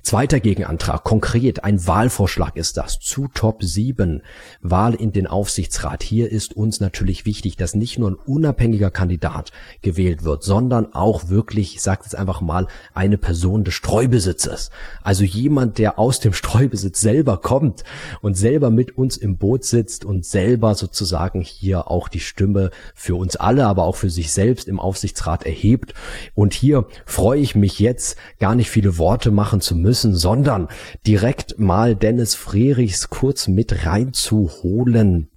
Zweiter 0.03 0.39
Gegenantrag, 0.39 1.03
konkret 1.03 1.63
ein 1.63 1.85
Wahlvorschlag 1.85 2.55
ist 2.57 2.77
das 2.77 2.99
zu 2.99 3.27
Top 3.27 3.63
7, 3.63 4.23
Wahl 4.61 4.95
in 4.95 5.11
den 5.11 5.27
Aufsichtsrat. 5.27 6.01
Hier 6.01 6.31
ist 6.31 6.55
uns 6.55 6.79
natürlich 6.79 7.25
wichtig, 7.25 7.55
dass 7.55 7.75
nicht 7.75 7.99
nur 7.99 8.09
ein 8.09 8.15
unabhängiger 8.15 8.89
Kandidat 8.89 9.51
gewählt 9.81 10.23
wird, 10.23 10.43
sondern 10.43 10.93
auch 10.93 11.29
wirklich, 11.29 11.75
ich 11.75 11.81
sage 11.81 12.01
jetzt 12.03 12.15
einfach 12.15 12.41
mal, 12.41 12.67
eine 12.93 13.17
Person 13.17 13.63
des 13.63 13.75
Streubesitzes. 13.75 14.71
Also 15.03 15.23
jemand, 15.23 15.77
der 15.77 15.99
aus 15.99 16.19
dem 16.19 16.33
Streubesitz 16.33 16.99
selber 16.99 17.37
kommt 17.37 17.83
und 18.21 18.35
selber 18.35 18.71
mit 18.71 18.97
uns 18.97 19.17
im 19.17 19.37
Boot 19.37 19.63
sitzt 19.63 20.03
und 20.03 20.25
selber 20.25 20.73
sozusagen 20.75 21.41
hier 21.41 21.89
auch 21.89 22.07
die 22.07 22.19
Stimme 22.19 22.71
für 22.95 23.15
uns 23.15 23.35
alle, 23.35 23.67
aber 23.67 23.83
auch 23.83 23.95
für 23.95 24.09
sich 24.09 24.31
selbst 24.31 24.67
im 24.67 24.79
Aufsichtsrat 24.79 25.45
erhebt. 25.45 25.93
Und 26.33 26.53
hier 26.53 26.87
freue 27.05 27.39
ich 27.39 27.55
mich 27.55 27.79
jetzt, 27.79 28.17
gar 28.39 28.55
nicht 28.55 28.69
viele 28.69 28.97
Worte 28.97 29.29
machen 29.29 29.50
machen 29.51 29.59
zu 29.59 29.75
müssen, 29.75 30.15
sondern 30.15 30.69
direkt 31.05 31.59
mal 31.59 31.93
Dennis 31.93 32.35
Frerichs 32.35 33.09
kurz 33.09 33.49
mit 33.49 33.85
reinzuholen. 33.85 35.29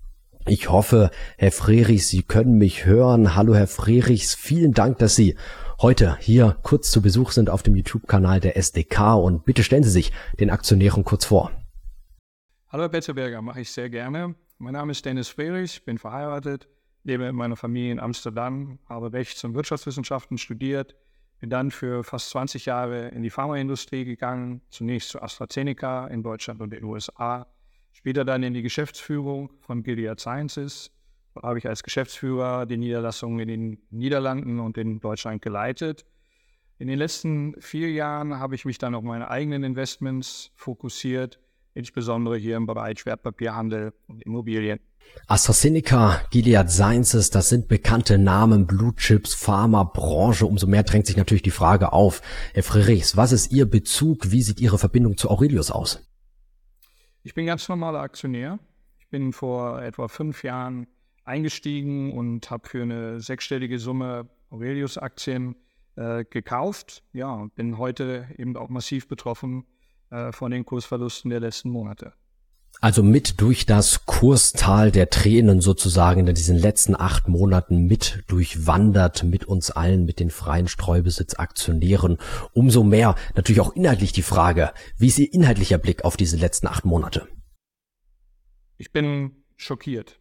Ich 0.47 0.71
hoffe, 0.71 1.11
Herr 1.37 1.51
Frerichs, 1.51 2.11
Sie 2.11 2.23
können 2.23 2.57
mich 2.57 2.87
hören. 2.87 3.35
Hallo, 3.35 3.57
Herr 3.57 3.67
Frerichs. 3.67 4.37
Vielen 4.37 4.73
Dank, 4.73 4.99
dass 4.99 5.17
Sie 5.17 5.35
heute 5.81 6.17
hier 6.21 6.57
kurz 6.63 6.93
zu 6.93 7.03
Besuch 7.03 7.33
sind 7.33 7.51
auf 7.51 7.65
dem 7.65 7.75
YouTube-Kanal 7.75 8.39
der 8.39 8.57
SDK 8.57 9.17
und 9.17 9.45
bitte 9.47 9.65
stellen 9.65 9.83
Sie 9.83 9.91
sich 9.91 10.13
den 10.39 10.51
Aktionären 10.51 11.03
kurz 11.03 11.25
vor. 11.25 11.51
Hallo, 12.69 12.85
Herr 12.85 12.91
Betzelberger, 12.91 13.43
mache 13.43 13.63
ich 13.63 13.73
sehr 13.73 13.91
gerne. 13.91 14.37
Mein 14.59 14.75
Name 14.75 14.93
ist 14.93 15.05
Dennis 15.05 15.27
Frerichs, 15.27 15.81
bin 15.81 15.99
verheiratet, 15.99 16.69
lebe 17.03 17.25
mit 17.25 17.35
meiner 17.35 17.57
Familie 17.57 17.91
in 17.91 17.99
Amsterdam, 17.99 18.79
habe 18.89 19.13
Rechts- 19.13 19.43
und 19.43 19.55
Wirtschaftswissenschaften 19.55 20.39
studiert, 20.39 20.95
bin 21.45 21.51
dann 21.51 21.71
für 21.71 22.03
fast 22.05 22.31
20 22.31 22.65
Jahre 22.65 23.09
in 23.09 23.23
die 23.23 23.29
Pharmaindustrie 23.29 24.07
gegangen, 24.07 24.63
zunächst 24.71 25.11
zu 25.11 25.21
AstraZeneca 25.21 26.07
in 26.07 26.23
Deutschland 26.23 26.63
und 26.63 26.71
den 26.71 26.83
USA, 26.85 27.47
später 27.93 28.25
dann 28.25 28.43
in 28.43 28.55
die 28.55 28.63
Geschäftsführung 28.63 29.51
von 29.61 29.83
Gilead 29.83 30.19
Sciences. 30.19 30.91
Da 31.35 31.43
habe 31.43 31.59
ich 31.59 31.69
als 31.69 31.83
Geschäftsführer 31.83 32.65
die 32.65 32.79
Niederlassungen 32.79 33.41
in 33.41 33.49
den 33.49 33.83
Niederlanden 33.91 34.59
und 34.59 34.79
in 34.79 35.01
Deutschland 35.01 35.43
geleitet. 35.43 36.07
In 36.79 36.89
den 36.89 36.99
letzten 36.99 37.61
vier 37.61 37.93
Jahren 37.93 38.39
habe 38.39 38.55
ich 38.55 38.65
mich 38.65 38.79
dann 38.79 38.95
auf 38.95 39.03
meine 39.03 39.29
eigenen 39.29 39.65
Investments 39.65 40.51
fokussiert, 40.55 41.39
insbesondere 41.75 42.39
hier 42.39 42.57
im 42.57 42.65
Bereich 42.65 43.05
Wertpapierhandel 43.05 43.93
und 44.07 44.23
Immobilien. 44.23 44.81
AstraZeneca, 45.27 46.21
Gilead 46.31 46.71
Sciences, 46.71 47.31
das 47.31 47.49
sind 47.49 47.67
bekannte 47.67 48.19
Namen, 48.19 48.67
Blue 48.67 48.95
Chips, 48.95 49.35
Pharma, 49.35 49.85
Branche. 49.85 50.45
Umso 50.45 50.67
mehr 50.67 50.83
drängt 50.83 51.07
sich 51.07 51.17
natürlich 51.17 51.43
die 51.43 51.51
Frage 51.51 51.93
auf. 51.93 52.21
Herr 52.53 52.63
Frerichs, 52.63 53.17
was 53.17 53.33
ist 53.33 53.51
Ihr 53.51 53.65
Bezug? 53.65 54.31
Wie 54.31 54.43
sieht 54.43 54.61
Ihre 54.61 54.79
Verbindung 54.79 55.17
zu 55.17 55.31
Aurelius 55.31 55.71
aus? 55.71 56.07
Ich 57.23 57.33
bin 57.33 57.47
ganz 57.47 57.69
normaler 57.71 58.01
Aktionär. 58.01 58.59
Ich 58.99 59.09
bin 59.09 59.33
vor 59.33 59.81
etwa 59.81 60.09
fünf 60.09 60.45
Jahren 60.45 60.87
eingestiegen 61.25 62.13
und 62.13 62.51
habe 62.51 62.69
für 62.69 62.83
eine 62.83 63.21
sechsstellige 63.21 63.79
Summe 63.79 64.29
Aurelius-Aktien 64.51 65.57
äh, 65.97 66.25
gekauft. 66.25 67.03
Ja, 67.15 67.33
und 67.33 67.55
bin 67.55 67.79
heute 67.79 68.29
eben 68.37 68.57
auch 68.59 68.69
massiv 68.69 69.09
betroffen 69.09 69.65
äh, 70.11 70.33
von 70.33 70.51
den 70.51 70.67
Kursverlusten 70.67 71.31
der 71.31 71.41
letzten 71.41 71.71
Monate. 71.71 72.13
Also 72.81 73.03
mit 73.03 73.41
durch 73.41 73.65
das 73.65 74.05
Kurstal 74.05 74.91
der 74.91 75.09
Tränen 75.09 75.61
sozusagen 75.61 76.27
in 76.27 76.35
diesen 76.35 76.59
letzten 76.59 76.95
acht 76.95 77.29
Monaten 77.29 77.87
mit 77.87 78.23
durchwandert, 78.27 79.25
mit 79.25 79.47
uns 79.47 79.71
allen, 79.71 80.05
mit 80.05 80.21
den 80.21 80.31
freien 80.31 80.69
Streubesitzaktionären. 80.69 82.19
Umso 82.53 82.83
mehr 82.83 83.15
natürlich 83.35 83.61
auch 83.61 83.75
inhaltlich 83.75 84.13
die 84.13 84.23
Frage, 84.23 84.73
wie 84.99 85.07
ist 85.07 85.19
Ihr 85.19 85.33
inhaltlicher 85.33 85.79
Blick 85.79 86.05
auf 86.05 86.17
diese 86.17 86.37
letzten 86.37 86.67
acht 86.67 86.85
Monate? 86.85 87.27
Ich 88.77 88.93
bin 88.93 89.45
schockiert. 89.57 90.21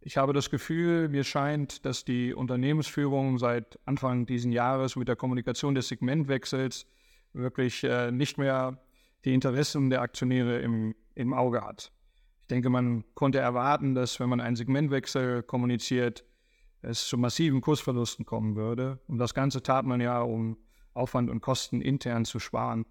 Ich 0.00 0.16
habe 0.16 0.32
das 0.32 0.50
Gefühl, 0.50 1.08
mir 1.08 1.24
scheint, 1.24 1.84
dass 1.84 2.04
die 2.04 2.32
Unternehmensführung 2.32 3.38
seit 3.38 3.78
Anfang 3.84 4.24
dieses 4.24 4.52
Jahres 4.52 4.94
mit 4.94 5.08
der 5.08 5.16
Kommunikation 5.16 5.74
des 5.74 5.88
Segmentwechsels 5.88 6.86
wirklich 7.32 7.82
äh, 7.82 8.12
nicht 8.12 8.38
mehr 8.38 8.80
die 9.24 9.34
Interessen 9.34 9.90
der 9.90 10.02
Aktionäre 10.02 10.60
im 10.60 10.94
im 11.16 11.34
Auge 11.34 11.62
hat. 11.62 11.90
Ich 12.42 12.46
denke, 12.46 12.70
man 12.70 13.04
konnte 13.14 13.40
erwarten, 13.40 13.96
dass 13.96 14.20
wenn 14.20 14.28
man 14.28 14.40
einen 14.40 14.54
Segmentwechsel 14.54 15.42
kommuniziert, 15.42 16.24
es 16.82 17.08
zu 17.08 17.18
massiven 17.18 17.60
Kursverlusten 17.60 18.24
kommen 18.24 18.54
würde. 18.54 19.00
Und 19.08 19.18
das 19.18 19.34
Ganze 19.34 19.62
tat 19.62 19.84
man 19.84 20.00
ja, 20.00 20.20
um 20.20 20.56
Aufwand 20.94 21.28
und 21.28 21.40
Kosten 21.40 21.80
intern 21.80 22.24
zu 22.24 22.38
sparen. 22.38 22.86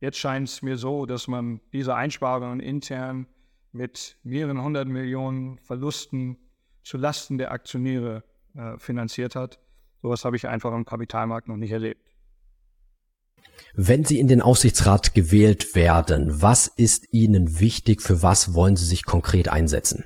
Jetzt 0.00 0.18
scheint 0.18 0.48
es 0.48 0.60
mir 0.60 0.76
so, 0.76 1.06
dass 1.06 1.26
man 1.26 1.60
diese 1.72 1.94
Einsparungen 1.94 2.60
intern 2.60 3.26
mit 3.72 4.18
mehreren 4.22 4.62
hundert 4.62 4.88
Millionen 4.88 5.58
Verlusten 5.58 6.36
zu 6.82 6.98
Lasten 6.98 7.38
der 7.38 7.50
Aktionäre 7.50 8.24
äh, 8.54 8.76
finanziert 8.78 9.34
hat. 9.34 9.58
Sowas 10.02 10.24
habe 10.24 10.36
ich 10.36 10.46
einfach 10.46 10.72
am 10.72 10.84
Kapitalmarkt 10.84 11.48
noch 11.48 11.56
nicht 11.56 11.72
erlebt. 11.72 12.07
Wenn 13.74 14.04
Sie 14.04 14.18
in 14.18 14.28
den 14.28 14.42
Aufsichtsrat 14.42 15.14
gewählt 15.14 15.74
werden, 15.74 16.42
was 16.42 16.66
ist 16.66 17.12
Ihnen 17.12 17.60
wichtig? 17.60 18.02
Für 18.02 18.22
was 18.22 18.54
wollen 18.54 18.76
Sie 18.76 18.84
sich 18.84 19.04
konkret 19.04 19.48
einsetzen? 19.48 20.04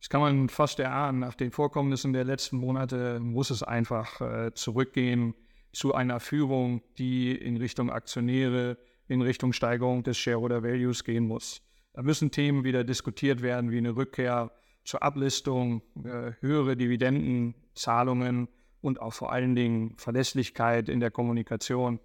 Das 0.00 0.08
kann 0.08 0.20
man 0.20 0.48
fast 0.48 0.78
erahnen. 0.80 1.20
Nach 1.20 1.34
den 1.34 1.50
Vorkommnissen 1.50 2.12
der 2.12 2.24
letzten 2.24 2.56
Monate 2.56 3.20
muss 3.20 3.50
es 3.50 3.62
einfach 3.62 4.20
äh, 4.20 4.54
zurückgehen 4.54 5.34
zu 5.72 5.94
einer 5.94 6.18
Führung, 6.18 6.82
die 6.98 7.32
in 7.32 7.56
Richtung 7.56 7.90
Aktionäre, 7.90 8.78
in 9.06 9.22
Richtung 9.22 9.52
Steigerung 9.52 10.02
des 10.02 10.16
Shareholder 10.16 10.62
Values 10.62 11.04
gehen 11.04 11.26
muss. 11.26 11.60
Da 11.92 12.02
müssen 12.02 12.30
Themen 12.30 12.64
wieder 12.64 12.84
diskutiert 12.84 13.42
werden, 13.42 13.70
wie 13.70 13.78
eine 13.78 13.96
Rückkehr 13.96 14.50
zur 14.84 15.02
Ablistung, 15.02 15.82
äh, 16.04 16.32
höhere 16.40 16.76
Dividendenzahlungen, 16.76 18.48
und 18.80 19.00
auch 19.00 19.12
vor 19.12 19.32
allen 19.32 19.54
Dingen 19.54 19.96
Verlässlichkeit 19.96 20.88
in 20.88 21.00
der 21.00 21.10
Kommunikation. 21.10 22.00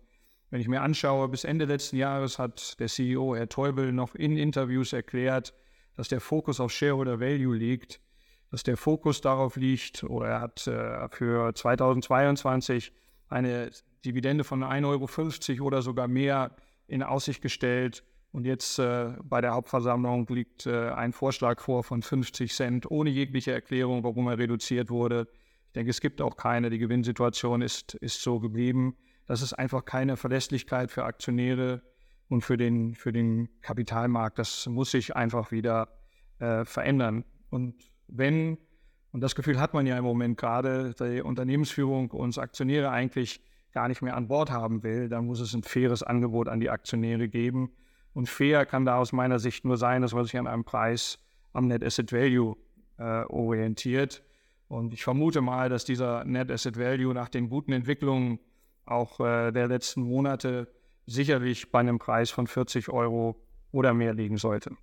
Wenn 0.49 0.61
ich 0.61 0.67
mir 0.67 0.81
anschaue, 0.81 1.29
bis 1.29 1.43
Ende 1.43 1.65
letzten 1.65 1.97
Jahres 1.97 2.37
hat 2.37 2.79
der 2.79 2.87
CEO, 2.87 3.35
Herr 3.35 3.49
Teubel, 3.49 3.91
noch 3.91 4.15
in 4.15 4.37
Interviews 4.37 4.93
erklärt, 4.93 5.53
dass 5.95 6.07
der 6.07 6.21
Fokus 6.21 6.59
auf 6.59 6.71
Shareholder 6.71 7.19
Value 7.19 7.55
liegt, 7.55 7.99
dass 8.51 8.63
der 8.63 8.77
Fokus 8.77 9.21
darauf 9.21 9.55
liegt, 9.55 10.03
oder 10.03 10.27
er 10.27 10.41
hat 10.41 10.67
äh, 10.67 11.07
für 11.09 11.53
2022 11.53 12.91
eine 13.29 13.71
Dividende 14.05 14.43
von 14.43 14.63
1,50 14.63 15.55
Euro 15.55 15.65
oder 15.65 15.81
sogar 15.81 16.07
mehr 16.07 16.55
in 16.87 17.01
Aussicht 17.01 17.41
gestellt. 17.41 18.03
Und 18.31 18.45
jetzt 18.45 18.79
äh, 18.79 19.13
bei 19.23 19.41
der 19.41 19.53
Hauptversammlung 19.53 20.27
liegt 20.27 20.65
äh, 20.65 20.89
ein 20.89 21.13
Vorschlag 21.13 21.61
vor 21.61 21.83
von 21.83 22.01
50 22.01 22.53
Cent 22.53 22.89
ohne 22.89 23.09
jegliche 23.09 23.51
Erklärung, 23.51 24.03
warum 24.03 24.27
er 24.27 24.37
reduziert 24.37 24.89
wurde. 24.89 25.27
Ich 25.73 25.75
denke, 25.75 25.89
es 25.89 26.01
gibt 26.01 26.21
auch 26.21 26.37
keine. 26.37 26.69
Die 26.69 26.77
Gewinnsituation 26.77 27.63
ist, 27.63 27.95
ist 27.95 28.21
so 28.21 28.39
geblieben. 28.39 28.95
Das 29.25 29.41
ist 29.41 29.53
einfach 29.53 29.85
keine 29.85 30.17
Verlässlichkeit 30.17 30.91
für 30.91 31.03
Aktionäre 31.03 31.81
und 32.29 32.41
für 32.41 32.57
den, 32.57 32.93
für 32.93 33.11
den 33.11 33.49
Kapitalmarkt. 33.61 34.37
Das 34.37 34.67
muss 34.67 34.91
sich 34.91 35.15
einfach 35.15 35.51
wieder 35.51 35.87
äh, 36.37 36.63
verändern. 36.63 37.25
Und 37.49 37.73
wenn, 38.07 38.59
und 39.13 39.21
das 39.21 39.33
Gefühl 39.33 39.59
hat 39.59 39.73
man 39.73 39.87
ja 39.87 39.97
im 39.97 40.03
Moment 40.03 40.37
gerade, 40.37 40.93
die 40.93 41.23
Unternehmensführung 41.23 42.11
uns 42.11 42.37
Aktionäre 42.37 42.91
eigentlich 42.91 43.41
gar 43.71 43.87
nicht 43.87 44.03
mehr 44.03 44.15
an 44.15 44.27
Bord 44.27 44.51
haben 44.51 44.83
will, 44.83 45.09
dann 45.09 45.25
muss 45.25 45.39
es 45.39 45.55
ein 45.55 45.63
faires 45.63 46.03
Angebot 46.03 46.49
an 46.49 46.59
die 46.59 46.69
Aktionäre 46.69 47.29
geben. 47.29 47.71
Und 48.13 48.29
fair 48.29 48.67
kann 48.67 48.85
da 48.85 48.97
aus 48.97 49.11
meiner 49.11 49.39
Sicht 49.39 49.65
nur 49.65 49.77
sein, 49.77 50.03
dass 50.03 50.13
man 50.13 50.23
sich 50.23 50.37
an 50.37 50.45
einem 50.45 50.65
Preis 50.65 51.17
am 51.51 51.65
Net 51.65 51.83
Asset 51.83 52.13
Value 52.13 52.57
äh, 52.99 53.23
orientiert. 53.23 54.21
Und 54.67 54.93
ich 54.93 55.03
vermute 55.03 55.41
mal, 55.41 55.69
dass 55.69 55.85
dieser 55.85 56.23
Net 56.25 56.51
Asset 56.51 56.77
Value 56.77 57.13
nach 57.13 57.29
den 57.29 57.49
guten 57.49 57.73
Entwicklungen 57.73 58.39
auch 58.85 59.19
äh, 59.19 59.51
der 59.51 59.67
letzten 59.67 60.03
Monate 60.03 60.67
sicherlich 61.05 61.71
bei 61.71 61.79
einem 61.79 61.99
Preis 61.99 62.31
von 62.31 62.47
40 62.47 62.89
Euro 62.89 63.35
oder 63.71 63.93
mehr 63.93 64.13
liegen 64.13 64.37
sollte. 64.37 64.75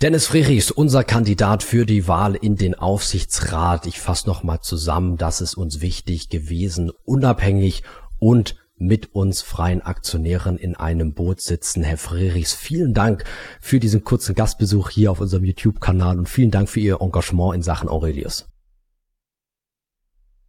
Dennis 0.00 0.28
Friedrichs, 0.28 0.70
unser 0.70 1.02
Kandidat 1.02 1.64
für 1.64 1.84
die 1.84 2.06
Wahl 2.06 2.36
in 2.36 2.54
den 2.54 2.76
Aufsichtsrat. 2.76 3.84
Ich 3.86 3.98
fasse 3.98 4.28
nochmal 4.28 4.60
zusammen, 4.60 5.16
das 5.16 5.40
ist 5.40 5.54
uns 5.54 5.80
wichtig 5.80 6.28
gewesen, 6.28 6.92
unabhängig 7.04 7.82
und 8.20 8.54
mit 8.78 9.14
uns 9.14 9.42
freien 9.42 9.82
Aktionären 9.82 10.56
in 10.56 10.76
einem 10.76 11.14
Boot 11.14 11.40
sitzen. 11.40 11.82
Herr 11.82 11.98
Frerichs, 11.98 12.54
vielen 12.54 12.94
Dank 12.94 13.24
für 13.60 13.80
diesen 13.80 14.04
kurzen 14.04 14.34
Gastbesuch 14.34 14.90
hier 14.90 15.10
auf 15.10 15.20
unserem 15.20 15.44
YouTube-Kanal 15.44 16.18
und 16.18 16.28
vielen 16.28 16.50
Dank 16.50 16.68
für 16.68 16.80
Ihr 16.80 17.00
Engagement 17.00 17.54
in 17.54 17.62
Sachen 17.62 17.88
Aurelius. 17.88 18.48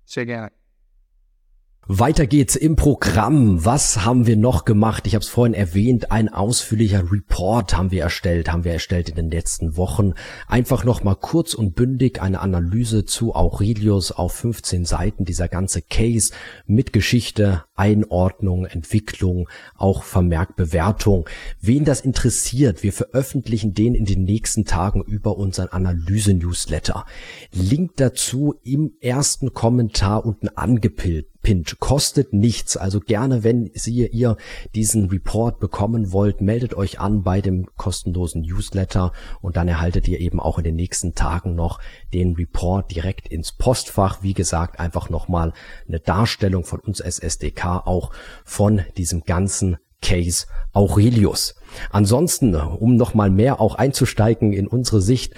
Sehr 0.05 0.25
gerne. 0.25 0.58
Weiter 1.91 2.27
geht's 2.27 2.55
im 2.55 2.75
Programm. 2.75 3.65
Was 3.65 4.05
haben 4.05 4.27
wir 4.27 4.37
noch 4.37 4.63
gemacht? 4.63 5.07
Ich 5.07 5.15
habe 5.15 5.23
es 5.23 5.27
vorhin 5.27 5.55
erwähnt, 5.55 6.11
ein 6.11 6.29
ausführlicher 6.29 7.11
Report 7.11 7.75
haben 7.75 7.89
wir 7.89 8.03
erstellt, 8.03 8.51
haben 8.51 8.63
wir 8.63 8.73
erstellt 8.73 9.09
in 9.09 9.15
den 9.15 9.31
letzten 9.31 9.75
Wochen. 9.75 10.13
Einfach 10.47 10.83
noch 10.83 11.03
mal 11.03 11.15
kurz 11.15 11.55
und 11.55 11.73
bündig 11.73 12.21
eine 12.21 12.41
Analyse 12.41 13.05
zu 13.05 13.33
Aurelius 13.33 14.11
auf 14.11 14.33
15 14.33 14.85
Seiten, 14.85 15.25
dieser 15.25 15.47
ganze 15.47 15.81
Case 15.81 16.31
mit 16.67 16.93
Geschichte, 16.93 17.63
Einordnung, 17.73 18.65
Entwicklung, 18.65 19.49
auch 19.75 20.03
Vermerk 20.03 20.55
Bewertung. 20.55 21.27
Wen 21.59 21.85
das 21.85 22.01
interessiert, 22.01 22.83
wir 22.83 22.93
veröffentlichen 22.93 23.73
den 23.73 23.95
in 23.95 24.05
den 24.05 24.25
nächsten 24.25 24.63
Tagen 24.63 25.01
über 25.01 25.37
unseren 25.37 25.69
Analyse-Newsletter. 25.69 27.07
Link 27.51 27.93
dazu 27.95 28.53
im 28.63 28.91
ersten 29.01 29.55
Kommentar 29.55 30.23
unten 30.23 30.49
angepillt. 30.49 31.25
Pinch 31.41 31.79
kostet 31.79 32.33
nichts. 32.33 32.75
Also 32.77 32.99
gerne, 32.99 33.43
wenn 33.43 33.71
Sie 33.73 34.07
ihr 34.07 34.37
diesen 34.75 35.09
Report 35.09 35.59
bekommen 35.59 36.11
wollt, 36.11 36.41
meldet 36.41 36.73
euch 36.73 36.99
an 36.99 37.23
bei 37.23 37.41
dem 37.41 37.67
kostenlosen 37.77 38.41
Newsletter 38.41 39.13
und 39.41 39.55
dann 39.57 39.67
erhaltet 39.67 40.07
ihr 40.07 40.19
eben 40.19 40.39
auch 40.39 40.57
in 40.57 40.63
den 40.63 40.75
nächsten 40.75 41.15
Tagen 41.15 41.55
noch 41.55 41.79
den 42.13 42.35
Report 42.35 42.93
direkt 42.93 43.27
ins 43.27 43.51
Postfach. 43.53 44.21
Wie 44.21 44.33
gesagt, 44.33 44.79
einfach 44.79 45.09
nochmal 45.09 45.53
eine 45.87 45.99
Darstellung 45.99 46.63
von 46.63 46.79
uns 46.79 47.01
als 47.01 47.19
SDK 47.19 47.83
auch 47.85 48.11
von 48.43 48.81
diesem 48.97 49.23
ganzen 49.23 49.77
Case 50.01 50.45
Aurelius. 50.73 51.55
Ansonsten, 51.91 52.55
um 52.55 52.95
nochmal 52.95 53.29
mehr 53.29 53.59
auch 53.59 53.75
einzusteigen 53.75 54.53
in 54.53 54.67
unsere 54.67 55.01
Sicht, 55.01 55.33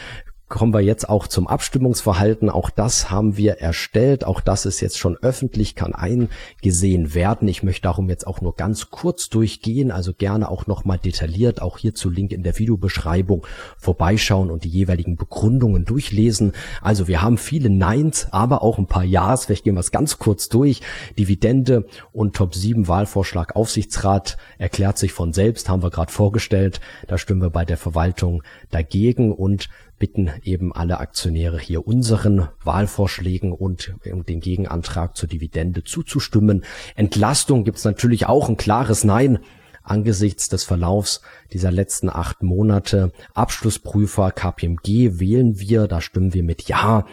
kommen 0.52 0.74
wir 0.74 0.82
jetzt 0.82 1.10
auch 1.10 1.28
zum 1.28 1.48
Abstimmungsverhalten. 1.48 2.50
Auch 2.50 2.70
das 2.70 3.10
haben 3.10 3.38
wir 3.38 3.60
erstellt. 3.60 4.26
Auch 4.26 4.42
das 4.42 4.66
ist 4.66 4.82
jetzt 4.82 5.00
schon 5.00 5.18
öffentlich, 5.18 5.76
kann 5.76 5.96
eingesehen 5.96 7.16
werden. 7.16 7.48
Ich 7.48 7.64
möchte 7.64 7.84
darum 7.84 8.10
jetzt 8.10 8.28
auch 8.28 8.42
nur 8.42 8.56
ganz 8.56 8.92
kurz 8.92 9.30
durchgehen, 9.30 9.92
also 9.92 10.14
gerne 10.14 10.52
auch 10.52 10.68
nochmal 10.68 11.00
detailliert, 11.00 11.62
auch 11.62 11.78
hierzu 11.78 12.10
Link 12.10 12.34
in 12.34 12.44
der 12.44 12.60
Videobeschreibung 12.60 13.48
vorbeischauen 13.78 14.52
und 14.52 14.66
die 14.66 14.70
jeweiligen 14.70 15.16
Begründungen 15.16 15.86
durchlesen. 15.86 16.52
Also 16.82 17.08
wir 17.08 17.22
haben 17.22 17.38
viele 17.38 17.70
Neins, 17.70 18.28
aber 18.32 18.62
auch 18.62 18.78
ein 18.78 18.88
paar 18.88 19.06
Ja's. 19.06 19.46
Vielleicht 19.46 19.64
gehen 19.64 19.76
wir 19.76 19.80
es 19.80 19.92
ganz 19.92 20.20
kurz 20.20 20.50
durch. 20.50 20.82
Dividende 21.18 21.86
und 22.12 22.36
Top 22.36 22.54
7 22.54 22.90
Wahlvorschlag 22.90 23.56
Aufsichtsrat 23.56 24.38
erklärt 24.58 24.98
sich 24.98 25.14
von 25.14 25.32
selbst, 25.32 25.70
haben 25.70 25.82
wir 25.82 25.92
gerade 25.92 26.12
vorgestellt. 26.12 26.82
Da 27.08 27.18
stimmen 27.18 27.42
wir 27.42 27.52
bei 27.52 27.64
der 27.64 27.78
Verwaltung 27.78 28.44
dagegen 28.70 29.32
und 29.32 29.70
bitten 30.02 30.32
eben 30.42 30.74
alle 30.74 31.00
Aktionäre 31.00 31.60
hier 31.60 31.86
unseren 31.86 32.48
Wahlvorschlägen 32.64 33.52
und 33.52 33.94
dem 34.04 34.40
Gegenantrag 34.40 35.16
zur 35.16 35.30
Dividende 35.30 35.84
zuzustimmen. 35.84 36.66
Entlastung 36.96 37.64
gibt 37.64 37.78
es 37.78 37.86
natürlich 37.86 38.26
auch 38.26 38.50
ein 38.50 38.58
klares 38.58 39.04
Nein 39.04 39.38
angesichts 39.84 40.50
des 40.50 40.64
Verlaufs 40.64 41.22
dieser 41.54 41.70
letzten 41.70 42.10
acht 42.10 42.42
Monate. 42.42 43.12
Abschlussprüfer 43.36 44.32
KPMG 44.32 45.20
wählen 45.20 45.60
wir, 45.60 45.88
da 45.88 46.02
stimmen 46.02 46.34
wir 46.34 46.44
mit 46.44 46.68
Ja. 46.68 47.06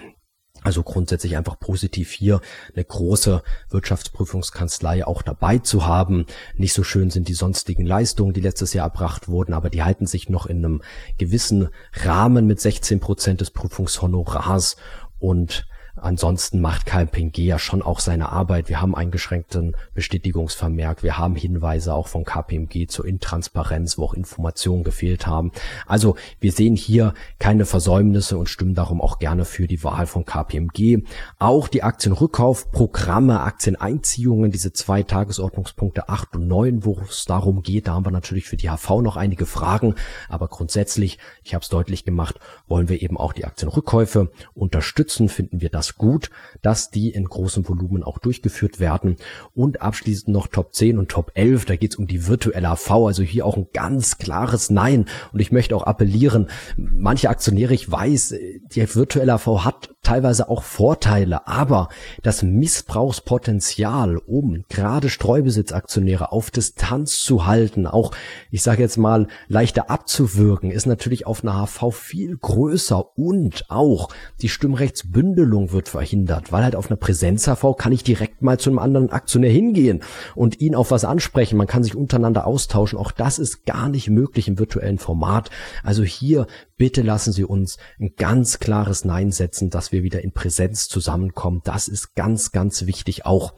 Also 0.62 0.82
grundsätzlich 0.82 1.36
einfach 1.36 1.58
positiv 1.58 2.10
hier 2.10 2.40
eine 2.74 2.84
große 2.84 3.42
Wirtschaftsprüfungskanzlei 3.70 5.06
auch 5.06 5.22
dabei 5.22 5.58
zu 5.58 5.86
haben. 5.86 6.26
Nicht 6.56 6.72
so 6.72 6.82
schön 6.82 7.10
sind 7.10 7.28
die 7.28 7.34
sonstigen 7.34 7.86
Leistungen, 7.86 8.32
die 8.32 8.40
letztes 8.40 8.72
Jahr 8.72 8.86
erbracht 8.86 9.28
wurden, 9.28 9.54
aber 9.54 9.70
die 9.70 9.82
halten 9.82 10.06
sich 10.06 10.28
noch 10.28 10.46
in 10.46 10.58
einem 10.58 10.82
gewissen 11.16 11.68
Rahmen 11.92 12.46
mit 12.46 12.60
16 12.60 12.98
Prozent 13.00 13.40
des 13.40 13.50
Prüfungshonorars 13.50 14.76
und 15.20 15.66
Ansonsten 16.00 16.61
macht 16.61 16.87
KPMG 16.87 17.38
ja 17.38 17.59
schon 17.59 17.83
auch 17.83 18.00
seine 18.00 18.31
Arbeit. 18.31 18.69
Wir 18.69 18.81
haben 18.81 18.95
eingeschränkten 18.95 19.76
Bestätigungsvermerk. 19.95 21.02
Wir 21.02 21.19
haben 21.19 21.37
Hinweise 21.37 21.95
auch 21.95 22.09
von 22.09 22.25
KPMG 22.25 22.87
zur 22.88 23.05
Intransparenz, 23.07 23.99
wo 23.99 24.05
auch 24.05 24.14
Informationen 24.14 24.85
gefehlt 24.85 25.26
haben. 25.26 25.52
Also 25.87 26.17
wir 26.40 26.52
sehen 26.52 26.76
hier 26.76 27.14
keine 27.38 27.64
Versäumnisse 27.64 28.38
und 28.38 28.49
stimmen 28.49 28.75
darum 28.75 29.00
auch 29.00 29.19
gerne 29.19 29.45
für 29.45 29.67
die 29.67 29.83
Wahl 29.85 30.07
von 30.07 30.25
KPMG. 30.25 31.02
Auch 31.38 31.69
die 31.69 31.83
Aktienrückkaufprogramme, 31.83 33.40
Aktieneinziehungen, 33.40 34.50
diese 34.50 34.73
zwei 34.73 35.02
Tagesordnungspunkte 35.02 36.09
8 36.09 36.37
und 36.37 36.47
9, 36.49 36.85
wo 36.85 37.00
es 37.09 37.25
darum 37.25 37.62
geht, 37.62 37.88
da 37.88 37.95
haben 37.95 38.07
wir 38.07 38.11
natürlich 38.11 38.47
für 38.47 38.57
die 38.57 38.71
HV 38.71 39.02
noch 39.02 39.17
einige 39.17 39.47
Fragen. 39.47 39.95
Aber 40.28 40.49
grundsätzlich, 40.49 41.19
ich 41.43 41.55
habe 41.55 41.62
es 41.62 41.69
deutlich 41.69 42.05
gemacht, 42.05 42.38
wollen 42.67 42.88
wir 42.88 43.02
eben 43.02 43.17
auch 43.17 43.33
die 43.33 43.45
Aktienrückkäufe 43.45 44.31
unterstützen, 44.55 45.28
finden 45.28 45.61
wir 45.61 45.71
das 45.71 45.88
das 45.88 45.97
gut, 45.97 46.30
dass 46.62 46.90
die 46.90 47.11
in 47.11 47.25
großem 47.25 47.68
Volumen 47.68 48.02
auch 48.02 48.18
durchgeführt 48.18 48.80
werden. 48.80 49.16
Und 49.54 49.83
abschließend 49.83 50.28
noch 50.28 50.47
Top 50.47 50.75
10 50.75 50.99
und 50.99 51.11
Top 51.11 51.32
11, 51.34 51.65
da 51.65 51.76
geht 51.76 51.93
es 51.93 51.99
um 51.99 52.06
die 52.06 52.26
virtuelle 52.26 52.69
AV, 52.69 53.06
also 53.06 53.23
hier 53.23 53.47
auch 53.47 53.56
ein 53.56 53.69
ganz 53.73 54.19
klares 54.19 54.71
Nein. 54.71 55.06
Und 55.32 55.41
ich 55.41 55.52
möchte 55.52 55.75
auch 55.76 55.84
appellieren, 55.84 56.49
manche 56.76 57.30
Aktionäre, 57.30 57.75
ich 57.75 57.91
weiß, 57.91 58.34
die 58.73 58.95
virtuelle 58.95 59.34
AV 59.34 59.65
hat 59.65 59.91
teilweise 60.02 60.49
auch 60.49 60.62
Vorteile, 60.62 61.47
aber 61.47 61.89
das 62.23 62.43
Missbrauchspotenzial, 62.43 64.17
um 64.17 64.65
gerade 64.71 65.10
Streubesitzaktionäre 65.10 66.32
auf 66.32 66.50
Distanz 66.50 67.21
zu 67.21 67.47
halten, 67.47 67.86
auch, 67.86 68.12
ich 68.50 68.62
sage 68.62 68.82
jetzt 68.82 68.97
mal, 68.97 69.28
leichter 69.49 69.91
abzuwürgen, 69.91 70.71
ist 70.71 70.86
natürlich 70.86 71.26
auf 71.26 71.43
einer 71.45 71.67
HV 71.67 71.95
viel 71.95 72.39
größer 72.39 73.19
und 73.19 73.67
auch 73.69 74.08
die 74.41 74.49
Stimmrechtsbündelung 74.49 75.73
wird 75.78 75.88
verhindert, 75.88 76.50
weil 76.50 76.64
halt 76.64 76.75
auf 76.75 76.91
einer 76.91 76.97
Präsenz-HV 76.97 77.76
kann 77.78 77.93
ich 77.93 78.02
direkt 78.02 78.43
mal 78.43 78.58
zu 78.58 78.69
einem 78.69 78.80
anderen 78.80 79.10
Aktionär 79.10 79.52
hingehen 79.52 80.02
und 80.34 80.60
ihn 80.60 80.75
auf 80.75 80.91
was 80.91 81.04
ansprechen. 81.04 81.56
Man 81.56 81.69
kann 81.69 81.84
sich 81.84 81.95
untereinander 81.95 82.49
austauschen. 82.49 82.99
Auch 82.99 83.12
das 83.12 83.38
ist 83.38 83.64
gar 83.64 83.88
nicht 83.88 84.10
möglich 84.10 84.49
im 84.49 84.58
virtuellen 84.58 84.99
Format. 84.99 85.50
Also 85.84 86.02
hier 86.02 86.49
bitte 86.76 87.02
lassen 87.02 87.32
Sie 87.32 87.45
uns 87.45 87.78
ein 88.00 88.14
ganz 88.17 88.58
klares 88.58 89.04
Nein 89.04 89.30
setzen, 89.30 89.71
dass 89.71 89.93
wir 89.93 90.02
wieder 90.02 90.21
in 90.25 90.32
Präsenz 90.32 90.88
zusammenkommen. 90.88 91.60
Das 91.62 91.86
ist 91.86 92.17
ganz, 92.17 92.50
ganz 92.50 92.86
wichtig 92.86 93.25
auch 93.25 93.52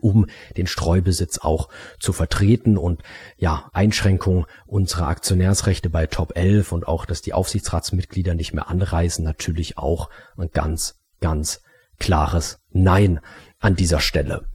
um 0.00 0.28
den 0.56 0.68
Streubesitz 0.68 1.38
auch 1.38 1.68
zu 1.98 2.14
vertreten 2.14 2.78
und 2.78 3.02
ja, 3.36 3.68
Einschränkung 3.72 4.46
unserer 4.66 5.08
Aktionärsrechte 5.08 5.90
bei 5.90 6.06
Top 6.06 6.36
11 6.36 6.70
und 6.72 6.88
auch, 6.88 7.04
dass 7.04 7.22
die 7.22 7.34
Aufsichtsratsmitglieder 7.34 8.34
nicht 8.34 8.54
mehr 8.54 8.68
anreisen, 8.68 9.24
natürlich 9.24 9.76
auch 9.78 10.08
ein 10.38 10.50
ganz 10.52 10.99
ganz 11.20 11.62
klares 11.98 12.58
Nein 12.70 13.20
an 13.58 13.76
dieser 13.76 14.00
Stelle. 14.00 14.46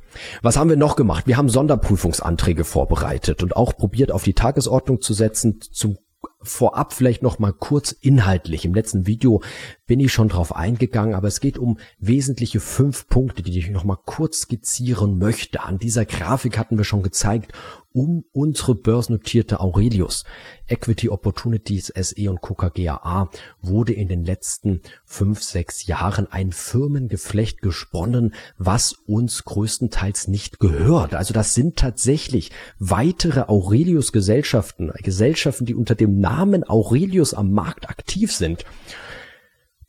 Was 0.41 0.57
haben 0.57 0.69
wir 0.69 0.77
noch 0.77 0.95
gemacht? 0.95 1.27
Wir 1.27 1.37
haben 1.37 1.49
Sonderprüfungsanträge 1.49 2.63
vorbereitet 2.63 3.43
und 3.43 3.55
auch 3.55 3.75
probiert 3.75 4.11
auf 4.11 4.23
die 4.23 4.33
Tagesordnung 4.33 5.01
zu 5.01 5.13
setzen. 5.13 5.59
Zum 5.59 5.97
vorab 6.45 6.93
vielleicht 6.93 7.21
noch 7.21 7.39
mal 7.39 7.53
kurz 7.53 7.91
inhaltlich. 7.91 8.65
Im 8.65 8.73
letzten 8.73 9.05
Video 9.07 9.41
bin 9.87 9.99
ich 9.99 10.11
schon 10.11 10.29
drauf 10.29 10.55
eingegangen, 10.55 11.13
aber 11.13 11.27
es 11.27 11.39
geht 11.39 11.57
um 11.57 11.77
wesentliche 11.99 12.59
fünf 12.59 13.07
Punkte, 13.07 13.43
die 13.43 13.57
ich 13.57 13.69
noch 13.69 13.83
mal 13.83 13.97
kurz 14.05 14.41
skizzieren 14.41 15.17
möchte. 15.17 15.63
An 15.63 15.77
dieser 15.77 16.05
Grafik 16.05 16.57
hatten 16.57 16.77
wir 16.77 16.85
schon 16.85 17.03
gezeigt, 17.03 17.53
um 17.95 18.25
unsere 18.33 18.75
börsennotierte 18.75 19.61
Aurelius. 19.61 20.25
Equity 20.67 21.07
Opportunities 21.07 21.93
SE 21.95 22.29
und 22.29 22.41
Coca 22.41 22.67
GAA 22.67 23.29
wurde 23.61 23.93
in 23.93 24.09
den 24.09 24.25
letzten 24.25 24.81
fünf, 25.05 25.41
sechs 25.41 25.85
Jahren 25.85 26.29
ein 26.29 26.51
Firmengeflecht 26.51 27.61
gesponnen, 27.61 28.33
was 28.57 28.91
uns 28.91 29.45
größtenteils 29.45 30.27
nicht 30.27 30.59
gehört. 30.59 31.15
Also 31.15 31.33
das 31.33 31.53
sind 31.53 31.77
tatsächlich 31.77 32.51
weitere 32.79 33.43
Aurelius 33.47 34.11
Gesellschaften, 34.11 34.91
Gesellschaften, 35.01 35.65
die 35.65 35.75
unter 35.75 35.95
dem 35.95 36.19
Namen 36.19 36.34
Aurelius 36.69 37.33
am 37.33 37.51
Markt 37.51 37.89
aktiv 37.89 38.33
sind 38.33 38.65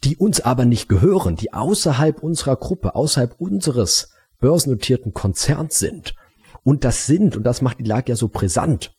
die 0.06 0.16
uns 0.16 0.40
aber 0.40 0.64
nicht 0.64 0.88
gehören, 0.88 1.36
die 1.36 1.52
außerhalb 1.52 2.22
unserer 2.22 2.56
Gruppe, 2.56 2.94
außerhalb 2.94 3.34
unseres 3.38 4.10
börsennotierten 4.38 5.14
Konzerns 5.14 5.78
sind. 5.78 6.14
Und 6.62 6.84
das 6.84 7.06
sind, 7.06 7.36
und 7.36 7.44
das 7.44 7.60
macht 7.62 7.80
die 7.80 7.84
Lage 7.84 8.12
ja 8.12 8.16
so 8.16 8.28
brisant, 8.28 8.92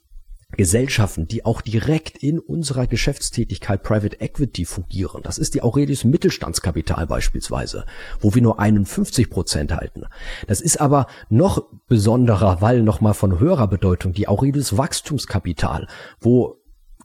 Gesellschaften, 0.51 1.27
die 1.27 1.43
auch 1.45 1.59
direkt 1.59 2.23
in 2.23 2.39
unserer 2.39 2.87
Geschäftstätigkeit 2.87 3.83
Private 3.83 4.21
Equity 4.21 4.63
fungieren. 4.63 5.21
Das 5.21 5.37
ist 5.37 5.53
die 5.53 5.61
Aurelius 5.61 6.05
Mittelstandskapital 6.05 7.05
beispielsweise, 7.05 7.85
wo 8.21 8.33
wir 8.33 8.41
nur 8.41 8.57
51 8.57 9.29
Prozent 9.29 9.73
halten. 9.73 10.05
Das 10.47 10.61
ist 10.61 10.79
aber 10.79 11.07
noch 11.29 11.65
besonderer, 11.87 12.61
weil 12.61 12.81
nochmal 12.81 13.13
von 13.13 13.39
höherer 13.39 13.67
Bedeutung 13.67 14.13
die 14.13 14.29
Aurelius 14.29 14.77
Wachstumskapital, 14.77 15.87
wo 16.21 16.56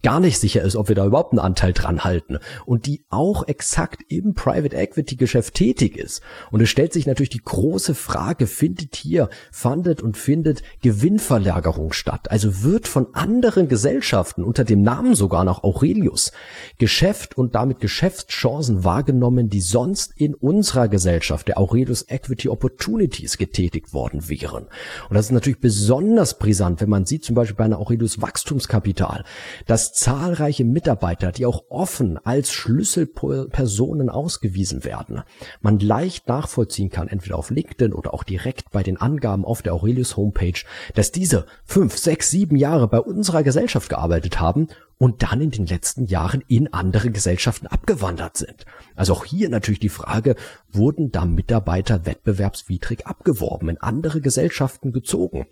gar 0.03 0.21
nicht 0.21 0.38
sicher 0.38 0.62
ist, 0.62 0.77
ob 0.77 0.88
wir 0.88 0.97
da 0.97 1.07
überhaupt 1.07 1.33
einen 1.33 1.38
Anteil 1.38 1.73
dran 1.73 2.05
halten 2.05 2.38
und 2.67 2.87
die 2.87 3.05
auch 3.09 3.47
exakt 3.47 4.03
im 4.09 4.35
Private 4.35 4.77
Equity 4.77 5.17
Geschäft 5.17 5.55
tätig 5.55 5.97
ist. 5.97 6.23
Und 6.51 6.61
es 6.61 6.69
stellt 6.69 6.93
sich 6.93 7.07
natürlich 7.07 7.31
die 7.31 7.43
große 7.43 7.95
Frage, 7.95 8.47
findet 8.47 8.97
hier, 8.97 9.29
fandet 9.51 10.03
und 10.03 10.17
findet 10.17 10.62
Gewinnverlagerung 10.83 11.93
statt? 11.93 12.31
Also 12.31 12.62
wird 12.62 12.88
von 12.88 13.15
anderen 13.15 13.69
Gesellschaften 13.69 14.43
unter 14.43 14.65
dem 14.65 14.83
Namen 14.83 15.15
sogar 15.15 15.45
noch 15.45 15.62
Aurelius 15.62 16.33
Geschäft 16.79 17.38
und 17.38 17.55
damit 17.55 17.81
Geschäftschancen 17.81 18.85
wahrgenommen, 18.85 19.49
die 19.49 19.61
sonst 19.61 20.12
in 20.17 20.35
unserer 20.35 20.88
Gesellschaft, 20.88 21.49
der 21.49 21.59
Aurelius 21.59 22.07
Equity 22.09 22.49
Opportunities 22.49 23.38
getätigt 23.38 23.93
worden 23.93 24.29
wären. 24.29 24.65
Und 25.09 25.15
das 25.15 25.27
ist 25.27 25.33
natürlich 25.33 25.61
besonders 25.61 26.38
brisant, 26.38 26.81
wenn 26.81 26.88
man 26.88 27.07
sieht 27.07 27.25
zum 27.25 27.35
Beispiel 27.35 27.57
bei 27.57 27.65
einer 27.65 27.79
Aurelius 27.79 28.21
Wachstumskapital, 28.21 29.25
dass 29.67 29.91
zahlreiche 29.92 30.64
Mitarbeiter, 30.64 31.33
die 31.33 31.46
auch 31.46 31.64
offen 31.68 32.18
als 32.18 32.52
Schlüsselpersonen 32.52 34.09
ausgewiesen 34.09 34.85
werden, 34.85 35.22
man 35.61 35.78
leicht 35.78 36.28
nachvollziehen 36.28 36.90
kann, 36.90 37.09
entweder 37.09 37.37
auf 37.37 37.50
LinkedIn 37.50 37.92
oder 37.92 38.14
auch 38.14 38.24
direkt 38.24 38.70
bei 38.70 38.83
den 38.83 38.96
Angaben 38.96 39.44
auf 39.44 39.62
der 39.62 39.74
Aurelius 39.74 40.16
Homepage, 40.16 40.61
dass 40.94 41.12
diese 41.12 41.46
fünf, 41.64 41.96
sechs, 41.96 42.31
sieben 42.31 42.57
Jahre 42.57 42.88
bei 42.88 43.00
unserer 43.00 43.42
Gesellschaft 43.42 43.88
gearbeitet 43.88 44.40
haben 44.40 44.68
und 44.98 45.22
dann 45.22 45.40
in 45.40 45.50
den 45.50 45.66
letzten 45.66 46.07
Jahren 46.07 46.44
in 46.46 46.72
andere 46.72 47.11
Gesellschaften 47.11 47.66
abgewandert 47.66 48.37
sind. 48.37 48.64
Also 48.94 49.12
auch 49.14 49.24
hier 49.24 49.48
natürlich 49.48 49.81
die 49.81 49.88
Frage, 49.88 50.37
wurden 50.70 51.11
da 51.11 51.24
Mitarbeiter 51.24 52.07
wettbewerbswidrig 52.07 53.07
abgeworben, 53.07 53.68
in 53.68 53.78
andere 53.78 54.20
Gesellschaften 54.20 54.92
gezogen? 54.92 55.46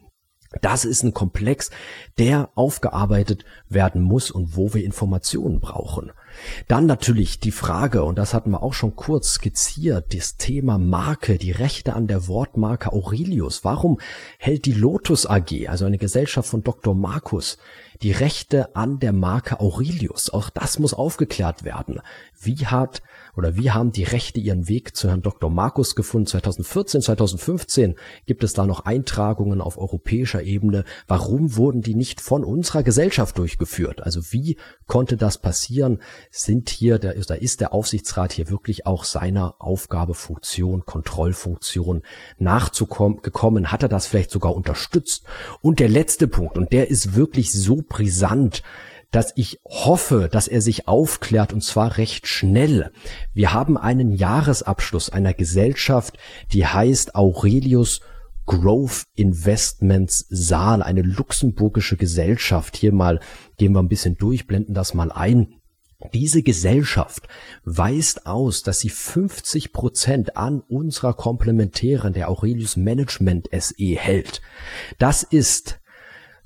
Das 0.63 0.85
ist 0.85 1.05
ein 1.05 1.15
Komplex, 1.15 1.71
der 2.19 2.51
aufgearbeitet 2.57 3.45
werden 3.69 4.03
muss 4.03 4.33
und 4.33 4.57
wo 4.57 4.75
wir 4.75 4.85
Informationen 4.85 5.61
brauchen. 5.61 6.11
Dann 6.67 6.87
natürlich 6.87 7.39
die 7.39 7.53
Frage, 7.53 8.03
und 8.03 8.19
das 8.19 8.35
hatten 8.35 8.51
wir 8.51 8.63
auch 8.63 8.73
schon 8.73 8.97
kurz 8.97 9.35
skizziert, 9.35 10.13
das 10.13 10.37
Thema 10.37 10.77
Marke, 10.79 11.39
die 11.39 11.53
Rechte 11.53 11.95
an 11.95 12.09
der 12.09 12.27
Wortmarke 12.27 12.93
Aurelius. 12.93 13.65
Warum 13.65 14.01
hält 14.39 14.65
die 14.67 14.73
Lotus 14.73 15.25
AG, 15.27 15.69
also 15.69 15.85
eine 15.85 15.99
Gesellschaft 15.99 16.49
von 16.49 16.65
Dr. 16.65 16.97
Markus, 16.97 17.59
die 18.03 18.13
Rechte 18.13 18.75
an 18.75 18.99
der 18.99 19.13
Marke 19.13 19.61
Aurelius? 19.61 20.31
Auch 20.31 20.51
das 20.51 20.79
muss 20.79 20.95
aufgeklärt 20.95 21.65
werden. 21.65 22.01
Wie 22.41 22.67
hat 22.67 23.03
oder 23.37 23.57
wie 23.57 23.71
haben 23.71 23.93
die 23.93 24.05
Rechte 24.05 24.41
ihren 24.41 24.69
Weg 24.69 24.97
zu 24.97 25.09
Herrn 25.09 25.23
Dr. 25.23 25.51
Markus 25.51 25.95
gefunden? 25.95 26.27
2014, 26.27 27.03
2015 27.03 27.95
gibt 28.27 28.45
es 28.45 28.55
da 28.55 28.67
noch 28.67 28.87
Eintragungen 28.87 29.61
auf 29.61 29.79
europäischer 29.79 30.43
Ebene. 30.43 30.85
Warum 31.07 31.57
wurden 31.57 31.83
die 31.83 31.95
nicht 31.95 32.21
von 32.21 32.45
unserer 32.45 32.83
Gesellschaft 32.83 33.39
durchgeführt? 33.39 34.03
Also 34.03 34.33
wie 34.33 34.57
konnte 34.87 35.17
das 35.17 35.39
passieren? 35.39 36.01
Sind 36.31 36.71
hier, 36.71 36.99
da 36.99 37.11
ist 37.11 37.61
der 37.61 37.73
Aufsichtsrat 37.73 38.33
hier 38.33 38.51
wirklich 38.51 38.87
auch 38.87 39.05
seiner 39.05 39.55
Aufgabe, 39.59 40.15
Funktion, 40.15 40.85
Kontrollfunktion 40.85 42.03
nachzukommen? 42.39 43.71
Hat 43.73 43.83
er 43.83 43.89
das 43.89 44.07
vielleicht 44.07 44.31
sogar 44.31 44.55
unterstützt? 44.55 45.25
Und 45.61 45.79
der 45.79 45.89
letzte 45.89 46.27
Punkt, 46.27 46.59
und 46.59 46.73
der 46.73 46.91
ist 46.91 47.15
wirklich 47.15 47.53
so 47.53 47.83
brisant, 47.91 48.63
dass 49.11 49.33
ich 49.37 49.61
hoffe, 49.67 50.29
dass 50.31 50.49
er 50.49 50.63
sich 50.63 50.89
aufklärt 50.89 51.53
und 51.53 51.63
zwar 51.63 51.99
recht 51.99 52.27
schnell. 52.27 52.93
Wir 53.35 53.53
haben 53.53 53.77
einen 53.77 54.13
Jahresabschluss 54.13 55.11
einer 55.11 55.35
Gesellschaft, 55.35 56.17
die 56.53 56.67
heißt 56.67 57.15
Aurelius 57.15 58.01
Growth 58.47 59.05
Investments 59.15 60.27
Saal, 60.29 60.83
eine 60.83 61.03
luxemburgische 61.03 61.97
Gesellschaft. 61.97 62.77
Hier 62.77 62.93
mal 62.93 63.21
gehen 63.59 63.73
wir 63.73 63.81
ein 63.81 63.89
bisschen 63.89 64.17
durch, 64.17 64.47
blenden 64.47 64.75
das 64.75 64.95
mal 64.95 65.13
ein. 65.13 65.55
Diese 66.15 66.43
Gesellschaft 66.43 67.29
weist 67.63 68.27
aus, 68.27 68.63
dass 68.63 68.81
sie 68.81 68.89
50 68.89 69.73
Prozent 69.73 70.37
an 70.37 70.63
unserer 70.63 71.13
Komplementären 71.13 72.15
der 72.15 72.31
Aurelius 72.31 72.77
Management 72.77 73.49
SE 73.53 73.75
hält. 73.97 74.41
Das 74.99 75.23
ist 75.23 75.79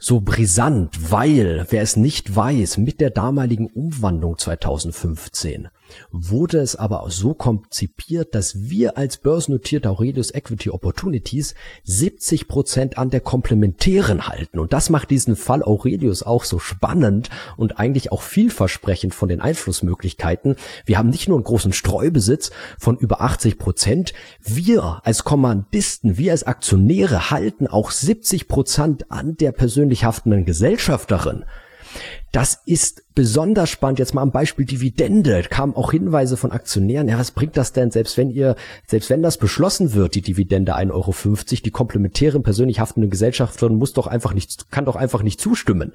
so 0.05 0.21
brisant, 0.21 1.11
weil, 1.11 1.67
wer 1.71 1.81
es 1.81 1.97
nicht 1.97 2.37
weiß, 2.37 2.77
mit 2.77 3.01
der 3.01 3.09
damaligen 3.09 3.69
Umwandlung 3.69 4.37
2015 4.37 5.69
wurde 6.11 6.59
es 6.59 6.77
aber 6.77 7.03
auch 7.03 7.11
so 7.11 7.35
konzipiert, 7.35 8.35
dass 8.35 8.69
wir 8.69 8.97
als 8.97 9.19
börsennotierte 9.19 9.91
Aurelius 9.91 10.33
Equity 10.33 10.71
Opportunities 10.71 11.55
70 11.85 12.49
Prozent 12.49 12.99
an 12.99 13.11
der 13.11 13.21
Komplementären 13.21 14.27
halten. 14.27 14.59
Und 14.59 14.73
das 14.73 14.91
macht 14.91 15.11
diesen 15.11 15.37
Fall 15.37 15.63
Aurelius 15.63 16.23
auch 16.23 16.45
so 16.45 16.59
spannend 16.59 17.31
und 17.57 17.79
eigentlich 17.79 18.13
auch 18.13 18.23
vielversprechend 18.23 19.15
von 19.15 19.29
den 19.29 19.41
Einflussmöglichkeiten. 19.41 20.57
Wir 20.87 20.99
haben 20.99 21.11
nicht 21.11 21.29
nur 21.29 21.37
einen 21.37 21.45
großen 21.45 21.73
Streubesitz 21.73 22.51
von 22.79 22.97
über 22.97 23.21
80 23.21 23.59
Prozent. 23.59 24.13
Wir 24.41 25.01
als 25.05 25.25
Kommandisten, 25.25 26.19
wir 26.19 26.33
als 26.33 26.45
Aktionäre 26.45 27.31
halten 27.31 27.67
auch 27.67 27.91
70 27.91 28.49
Prozent 28.49 29.11
an 29.11 29.37
der 29.37 29.53
persönlich 29.53 30.05
haftenden 30.05 30.45
Gesellschafterin. 30.45 31.45
Das 32.33 32.61
ist 32.67 33.15
besonders 33.15 33.71
spannend. 33.71 33.99
Jetzt 33.99 34.15
mal 34.15 34.23
am 34.23 34.33
Beispiel 34.33 34.65
Dividende. 34.65 35.43
Kamen 35.43 35.75
auch 35.75 35.93
Hinweise 35.93 36.37
von 36.37 36.53
Aktionären. 36.53 37.09
Ja, 37.09 37.19
was 37.19 37.31
bringt 37.31 37.57
das 37.57 37.73
denn, 37.73 37.91
selbst 37.91 38.17
wenn 38.17 38.31
ihr, 38.31 38.57
selbst 38.87 39.11
wenn 39.11 39.23
das 39.23 39.39
beschlossen 39.39 39.95
wird, 39.95 40.15
die 40.15 40.23
Dividende 40.23 40.77
1,50 40.77 40.93
Euro, 40.93 41.15
die 41.65 41.71
komplementären 41.71 42.43
persönlich 42.43 42.81
haftenden 42.81 43.11
Gesellschaften 43.11 43.77
muss 43.77 43.93
doch 43.93 44.07
einfach 44.07 44.35
nicht, 44.35 44.71
kann 44.71 44.85
doch 44.85 44.97
einfach 44.97 45.23
nicht 45.23 45.41
zustimmen. 45.41 45.93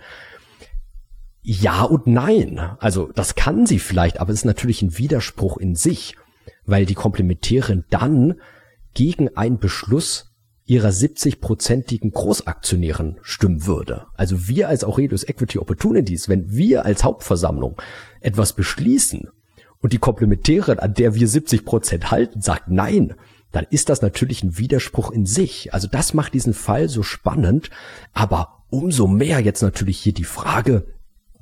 Ja 1.41 1.83
und 1.83 2.07
nein. 2.07 2.59
Also, 2.79 3.11
das 3.13 3.35
kann 3.35 3.65
sie 3.65 3.79
vielleicht, 3.79 4.19
aber 4.19 4.31
es 4.31 4.39
ist 4.39 4.45
natürlich 4.45 4.81
ein 4.81 4.97
Widerspruch 4.97 5.57
in 5.57 5.75
sich, 5.75 6.15
weil 6.65 6.85
die 6.85 6.95
Komplementärin 6.95 7.85
dann 7.89 8.35
gegen 8.93 9.35
einen 9.35 9.59
Beschluss 9.59 10.28
ihrer 10.69 10.89
70-prozentigen 10.89 12.11
Großaktionären 12.11 13.17
stimmen 13.23 13.65
würde. 13.65 14.05
Also 14.15 14.47
wir 14.47 14.69
als 14.69 14.83
Aurelius 14.83 15.23
Equity 15.27 15.57
Opportunities, 15.57 16.29
wenn 16.29 16.51
wir 16.51 16.85
als 16.85 17.03
Hauptversammlung 17.03 17.81
etwas 18.21 18.53
beschließen 18.53 19.29
und 19.81 19.93
die 19.93 19.97
Komplementärin, 19.97 20.77
an 20.77 20.93
der 20.93 21.15
wir 21.15 21.27
70 21.27 21.65
Prozent 21.65 22.11
halten, 22.11 22.41
sagt 22.41 22.67
nein, 22.67 23.15
dann 23.51 23.65
ist 23.71 23.89
das 23.89 24.03
natürlich 24.03 24.43
ein 24.43 24.59
Widerspruch 24.59 25.09
in 25.09 25.25
sich. 25.25 25.73
Also 25.73 25.87
das 25.87 26.13
macht 26.13 26.35
diesen 26.35 26.53
Fall 26.53 26.87
so 26.87 27.01
spannend, 27.01 27.71
aber 28.13 28.63
umso 28.69 29.07
mehr 29.07 29.39
jetzt 29.39 29.63
natürlich 29.63 29.97
hier 29.97 30.13
die 30.13 30.23
Frage, 30.23 30.85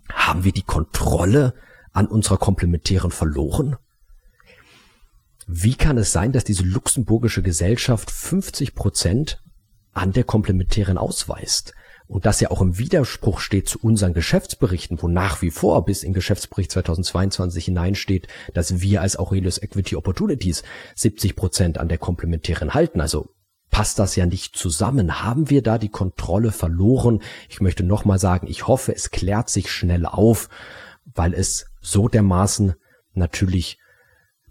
haben 0.09 0.45
wir 0.45 0.53
die 0.53 0.61
Kontrolle 0.61 1.53
an 1.91 2.07
unserer 2.07 2.37
Komplementären 2.37 3.11
verloren? 3.11 3.75
Wie 5.49 5.75
kann 5.75 5.97
es 5.97 6.11
sein, 6.11 6.33
dass 6.33 6.43
diese 6.43 6.63
luxemburgische 6.63 7.41
Gesellschaft 7.41 8.11
50 8.11 8.75
Prozent 8.75 9.41
an 9.93 10.11
der 10.11 10.25
Komplementären 10.25 10.97
ausweist? 10.97 11.73
Und 12.05 12.25
das 12.25 12.41
ja 12.41 12.51
auch 12.51 12.61
im 12.61 12.77
Widerspruch 12.77 13.39
steht 13.39 13.69
zu 13.69 13.79
unseren 13.79 14.13
Geschäftsberichten, 14.13 15.01
wo 15.01 15.07
nach 15.07 15.41
wie 15.41 15.51
vor 15.51 15.85
bis 15.85 16.03
in 16.03 16.11
Geschäftsbericht 16.11 16.71
2022 16.71 17.65
hineinsteht, 17.65 18.27
dass 18.53 18.81
wir 18.81 19.01
als 19.01 19.17
Aurelius 19.17 19.57
Equity 19.57 19.95
Opportunities 19.95 20.63
70 20.95 21.37
Prozent 21.37 21.77
an 21.77 21.87
der 21.87 21.97
Komplementären 21.97 22.73
halten. 22.73 22.99
Also 22.99 23.29
passt 23.69 23.99
das 23.99 24.17
ja 24.17 24.25
nicht 24.25 24.57
zusammen. 24.57 25.23
Haben 25.23 25.49
wir 25.49 25.63
da 25.63 25.77
die 25.77 25.89
Kontrolle 25.89 26.51
verloren? 26.51 27.21
Ich 27.47 27.61
möchte 27.61 27.83
nochmal 27.83 28.19
sagen, 28.19 28.47
ich 28.47 28.67
hoffe, 28.67 28.93
es 28.93 29.11
klärt 29.11 29.49
sich 29.49 29.71
schnell 29.71 30.05
auf, 30.05 30.49
weil 31.05 31.33
es 31.33 31.67
so 31.79 32.09
dermaßen 32.09 32.73
natürlich 33.13 33.79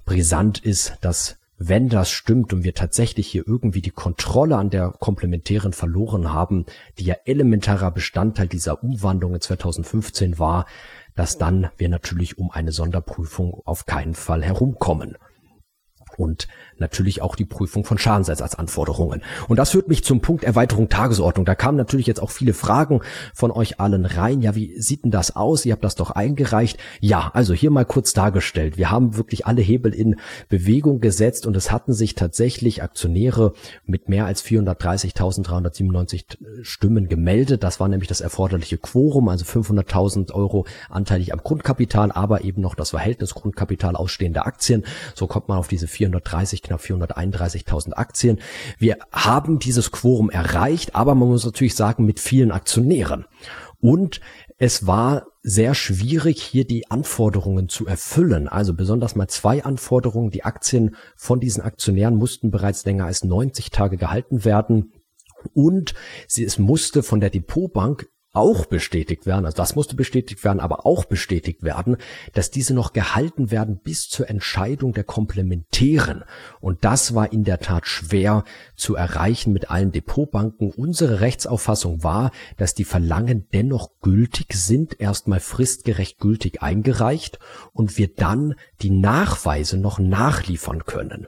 brisant 0.06 0.58
ist, 0.58 0.94
dass 1.02 1.36
wenn 1.58 1.88
das 1.88 2.10
stimmt 2.10 2.52
und 2.52 2.64
wir 2.64 2.74
tatsächlich 2.74 3.26
hier 3.26 3.44
irgendwie 3.46 3.80
die 3.80 3.90
Kontrolle 3.90 4.56
an 4.56 4.70
der 4.70 4.90
Komplementären 4.90 5.72
verloren 5.72 6.32
haben, 6.32 6.66
die 6.98 7.04
ja 7.04 7.16
elementarer 7.24 7.90
Bestandteil 7.90 8.46
dieser 8.46 8.82
Umwandlung 8.82 9.34
in 9.34 9.40
2015 9.40 10.38
war, 10.38 10.66
dass 11.14 11.38
dann 11.38 11.70
wir 11.78 11.88
natürlich 11.88 12.38
um 12.38 12.50
eine 12.50 12.72
Sonderprüfung 12.72 13.62
auf 13.64 13.86
keinen 13.86 14.14
Fall 14.14 14.42
herumkommen 14.42 15.16
und 16.16 16.48
natürlich 16.78 17.22
auch 17.22 17.36
die 17.36 17.44
Prüfung 17.44 17.84
von 17.84 17.98
Schadensersatzanforderungen. 17.98 19.22
Und 19.48 19.58
das 19.58 19.70
führt 19.70 19.88
mich 19.88 20.04
zum 20.04 20.20
Punkt 20.20 20.44
Erweiterung 20.44 20.88
Tagesordnung. 20.88 21.46
Da 21.46 21.54
kamen 21.54 21.76
natürlich 21.76 22.06
jetzt 22.06 22.22
auch 22.22 22.30
viele 22.30 22.52
Fragen 22.52 23.00
von 23.34 23.50
euch 23.50 23.80
allen 23.80 24.04
rein. 24.04 24.42
Ja, 24.42 24.54
wie 24.54 24.78
sieht 24.80 25.04
denn 25.04 25.10
das 25.10 25.34
aus? 25.36 25.64
Ihr 25.64 25.72
habt 25.72 25.84
das 25.84 25.94
doch 25.94 26.10
eingereicht. 26.10 26.78
Ja, 27.00 27.30
also 27.32 27.54
hier 27.54 27.70
mal 27.70 27.84
kurz 27.84 28.12
dargestellt. 28.12 28.76
Wir 28.76 28.90
haben 28.90 29.16
wirklich 29.16 29.46
alle 29.46 29.62
Hebel 29.62 29.94
in 29.94 30.16
Bewegung 30.48 31.00
gesetzt 31.00 31.46
und 31.46 31.56
es 31.56 31.72
hatten 31.72 31.92
sich 31.92 32.14
tatsächlich 32.14 32.82
Aktionäre 32.82 33.54
mit 33.84 34.08
mehr 34.08 34.26
als 34.26 34.44
430.397 34.44 36.36
Stimmen 36.62 37.08
gemeldet. 37.08 37.62
Das 37.62 37.80
war 37.80 37.88
nämlich 37.88 38.08
das 38.08 38.20
erforderliche 38.20 38.78
Quorum, 38.78 39.28
also 39.28 39.44
500.000 39.44 40.32
Euro 40.32 40.66
anteilig 40.90 41.32
am 41.32 41.40
Grundkapital, 41.42 42.12
aber 42.12 42.44
eben 42.44 42.60
noch 42.60 42.74
das 42.74 42.90
Verhältnis 42.90 43.34
Grundkapital 43.34 43.96
ausstehender 43.96 44.46
Aktien. 44.46 44.84
So 45.14 45.26
kommt 45.26 45.48
man 45.48 45.58
auf 45.58 45.68
diese 45.68 45.86
4 45.86 46.05
430, 46.06 46.62
knapp 46.62 46.80
431.000 46.80 47.92
Aktien. 47.92 48.40
Wir 48.78 48.98
haben 49.12 49.58
dieses 49.58 49.90
Quorum 49.90 50.30
erreicht, 50.30 50.94
aber 50.94 51.14
man 51.14 51.28
muss 51.28 51.44
natürlich 51.44 51.74
sagen, 51.74 52.04
mit 52.04 52.20
vielen 52.20 52.52
Aktionären. 52.52 53.26
Und 53.80 54.20
es 54.58 54.86
war 54.86 55.26
sehr 55.42 55.74
schwierig, 55.74 56.42
hier 56.42 56.66
die 56.66 56.90
Anforderungen 56.90 57.68
zu 57.68 57.86
erfüllen. 57.86 58.48
Also 58.48 58.74
besonders 58.74 59.14
mal 59.14 59.28
zwei 59.28 59.64
Anforderungen. 59.64 60.30
Die 60.30 60.44
Aktien 60.44 60.96
von 61.14 61.40
diesen 61.40 61.62
Aktionären 61.62 62.16
mussten 62.16 62.50
bereits 62.50 62.84
länger 62.84 63.04
als 63.04 63.22
90 63.22 63.70
Tage 63.70 63.96
gehalten 63.96 64.44
werden. 64.44 64.92
Und 65.52 65.94
es 66.26 66.58
musste 66.58 67.02
von 67.02 67.20
der 67.20 67.30
Depotbank 67.30 68.08
auch 68.36 68.66
bestätigt 68.66 69.24
werden, 69.24 69.46
also 69.46 69.56
das 69.56 69.74
musste 69.76 69.96
bestätigt 69.96 70.44
werden, 70.44 70.60
aber 70.60 70.84
auch 70.84 71.06
bestätigt 71.06 71.62
werden, 71.62 71.96
dass 72.34 72.50
diese 72.50 72.74
noch 72.74 72.92
gehalten 72.92 73.50
werden 73.50 73.78
bis 73.78 74.08
zur 74.08 74.28
Entscheidung 74.28 74.92
der 74.92 75.04
Komplementären. 75.04 76.24
Und 76.60 76.84
das 76.84 77.14
war 77.14 77.32
in 77.32 77.44
der 77.44 77.60
Tat 77.60 77.86
schwer 77.86 78.44
zu 78.74 78.94
erreichen 78.94 79.52
mit 79.52 79.70
allen 79.70 79.90
Depotbanken. 79.90 80.70
Unsere 80.70 81.20
Rechtsauffassung 81.20 82.02
war, 82.02 82.30
dass 82.58 82.74
die 82.74 82.84
Verlangen 82.84 83.48
dennoch 83.54 83.90
gültig 84.02 84.52
sind, 84.52 85.00
erstmal 85.00 85.40
fristgerecht 85.40 86.18
gültig 86.18 86.62
eingereicht 86.62 87.38
und 87.72 87.96
wir 87.96 88.14
dann 88.14 88.54
die 88.82 88.90
Nachweise 88.90 89.78
noch 89.78 89.98
nachliefern 89.98 90.84
können. 90.84 91.26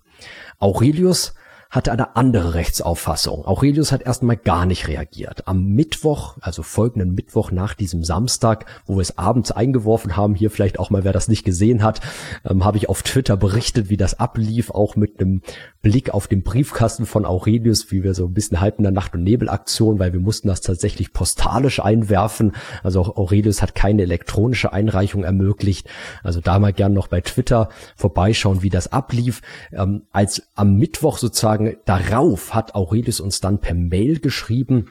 Aurelius 0.58 1.34
hatte 1.70 1.92
eine 1.92 2.16
andere 2.16 2.54
Rechtsauffassung. 2.54 3.44
Aurelius 3.44 3.92
hat 3.92 4.02
erstmal 4.02 4.36
gar 4.38 4.64
nicht 4.64 4.88
reagiert. 4.88 5.46
Am 5.46 5.66
Mittwoch, 5.66 6.38
also 6.40 6.62
folgenden 6.62 7.14
Mittwoch 7.14 7.50
nach 7.50 7.74
diesem 7.74 8.04
Samstag, 8.04 8.64
wo 8.86 8.96
wir 8.96 9.02
es 9.02 9.18
abends 9.18 9.52
eingeworfen 9.52 10.16
haben, 10.16 10.34
hier 10.34 10.50
vielleicht 10.50 10.78
auch 10.78 10.88
mal, 10.88 11.04
wer 11.04 11.12
das 11.12 11.28
nicht 11.28 11.44
gesehen 11.44 11.82
hat, 11.82 12.00
ähm, 12.48 12.64
habe 12.64 12.78
ich 12.78 12.88
auf 12.88 13.02
Twitter 13.02 13.36
berichtet, 13.36 13.90
wie 13.90 13.98
das 13.98 14.18
ablief, 14.18 14.70
auch 14.70 14.96
mit 14.96 15.20
einem 15.20 15.42
Blick 15.82 16.10
auf 16.10 16.26
den 16.26 16.42
Briefkasten 16.42 17.04
von 17.04 17.26
Aurelius, 17.26 17.92
wie 17.92 18.02
wir 18.02 18.14
so 18.14 18.26
ein 18.26 18.34
bisschen 18.34 18.60
halb 18.60 18.78
in 18.78 18.82
der 18.82 18.92
Nacht- 18.92 19.14
und 19.14 19.22
Nebelaktion, 19.22 19.98
weil 19.98 20.12
wir 20.12 20.20
mussten 20.20 20.48
das 20.48 20.62
tatsächlich 20.62 21.12
postalisch 21.12 21.80
einwerfen. 21.80 22.52
Also 22.82 23.00
auch 23.00 23.16
Aurelius 23.16 23.60
hat 23.60 23.74
keine 23.74 24.02
elektronische 24.02 24.72
Einreichung 24.72 25.22
ermöglicht. 25.22 25.88
Also 26.22 26.40
da 26.40 26.58
mal 26.58 26.72
gern 26.72 26.94
noch 26.94 27.08
bei 27.08 27.20
Twitter 27.20 27.68
vorbeischauen, 27.94 28.62
wie 28.62 28.70
das 28.70 28.90
ablief. 28.90 29.42
Ähm, 29.72 30.02
als 30.12 30.42
am 30.54 30.76
Mittwoch 30.76 31.18
sozusagen 31.18 31.57
sozusagen 31.58 31.76
darauf 31.84 32.54
hat 32.54 32.74
Aurelius 32.74 33.20
uns 33.20 33.40
dann 33.40 33.60
per 33.60 33.74
Mail 33.74 34.20
geschrieben 34.20 34.90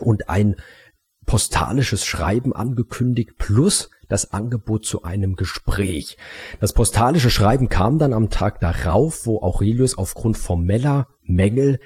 und 0.00 0.28
ein 0.28 0.56
postalisches 1.26 2.06
Schreiben 2.06 2.54
angekündigt 2.54 3.32
plus 3.38 3.90
das 4.08 4.32
Angebot 4.32 4.86
zu 4.86 5.02
einem 5.02 5.36
Gespräch. 5.36 6.16
Das 6.60 6.72
postalische 6.72 7.30
Schreiben 7.30 7.68
kam 7.68 7.98
dann 7.98 8.14
am 8.14 8.30
Tag 8.30 8.60
darauf, 8.60 9.26
wo 9.26 9.42
Aurelius 9.42 9.98
aufgrund 9.98 10.38
formeller 10.38 11.08
Mängel 11.22 11.80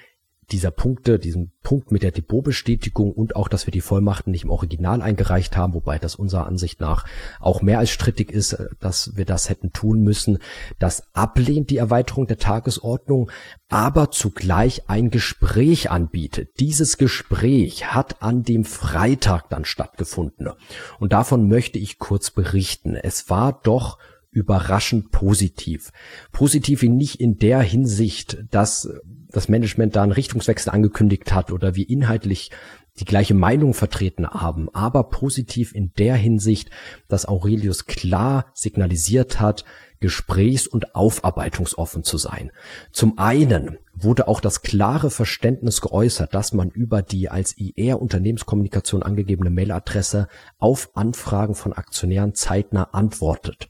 dieser 0.53 0.71
Punkte, 0.71 1.19
diesen 1.19 1.53
Punkt 1.63 1.91
mit 1.91 2.03
der 2.03 2.11
Depotbestätigung 2.11 3.13
und 3.13 3.37
auch, 3.37 3.49
dass 3.49 3.67
wir 3.67 3.73
die 3.73 3.81
Vollmachten 3.81 4.31
nicht 4.31 4.45
im 4.45 4.51
Original 4.51 5.01
eingereicht 5.01 5.57
haben, 5.57 5.75
wobei 5.75 5.99
das 5.99 6.15
unserer 6.15 6.47
Ansicht 6.47 6.81
nach 6.81 7.07
auch 7.41 7.63
mehr 7.63 7.79
als 7.79 7.91
strittig 7.91 8.31
ist, 8.31 8.53
äh, 8.53 8.67
dass 8.79 9.17
wir 9.17 9.25
das 9.25 9.49
hätten 9.49 9.73
tun 9.73 10.03
müssen, 10.03 10.39
das 10.79 11.15
ablehnt 11.15 11.71
die 11.71 11.79
Erweiterung 11.79 12.27
der 12.27 12.39
Tagesordnung, 12.39 13.31
aber 13.69 14.11
zugleich 14.11 14.89
ein 14.89 15.11
Gespräch 15.11 15.91
anbietet. 15.91 16.51
Dieses 16.61 16.99
Gespräch 16.99 17.95
hat 17.95 18.23
an 18.23 18.43
dem 18.43 18.65
Freitag 18.65 19.49
dann 19.49 19.65
stattgefunden 19.65 20.49
und 20.99 21.13
davon 21.13 21.49
möchte 21.49 21.79
ich 21.79 21.99
kurz 21.99 22.31
berichten. 22.31 22.95
Es 22.95 23.31
war 23.31 23.61
doch 23.63 23.99
überraschend 24.33 25.13
positiv. 25.13 25.93
Positiv 26.33 26.83
nicht 26.83 27.21
in 27.21 27.39
der 27.39 27.61
Hinsicht, 27.61 28.45
dass 28.51 28.89
das 29.33 29.49
Management 29.49 29.97
da 29.97 30.03
einen 30.03 30.13
Richtungswechsel 30.13 30.73
angekündigt 30.73 31.33
hat 31.35 31.53
oder 31.53 31.75
wir 31.75 31.89
inhaltlich 31.89 32.51
die 33.01 33.05
gleiche 33.05 33.35
Meinung 33.35 33.73
vertreten 33.73 34.29
haben, 34.29 34.69
aber 34.75 35.05
positiv 35.05 35.75
in 35.75 35.93
der 35.97 36.15
Hinsicht, 36.15 36.71
dass 37.09 37.27
Aurelius 37.27 37.87
klar 37.87 38.47
signalisiert 38.53 39.41
hat, 39.41 39.65
gesprächs- 40.01 40.67
und 40.67 40.95
aufarbeitungsoffen 40.95 42.03
zu 42.03 42.19
sein. 42.19 42.51
Zum 42.91 43.19
einen 43.19 43.79
wurde 43.95 44.29
auch 44.29 44.41
das 44.41 44.61
klare 44.61 45.11
Verständnis 45.11 45.81
geäußert, 45.81 46.35
dass 46.35 46.53
man 46.53 46.71
über 46.71 47.03
die 47.03 47.31
als 47.31 47.57
IR 47.57 48.03
Unternehmenskommunikation 48.03 49.03
angegebene 49.03 49.51
Mailadresse 49.51 50.29
auf 50.59 50.91
Anfragen 50.95 51.55
von 51.55 51.73
Aktionären 51.73 52.35
zeitnah 52.35 52.91
antwortet. 52.93 53.69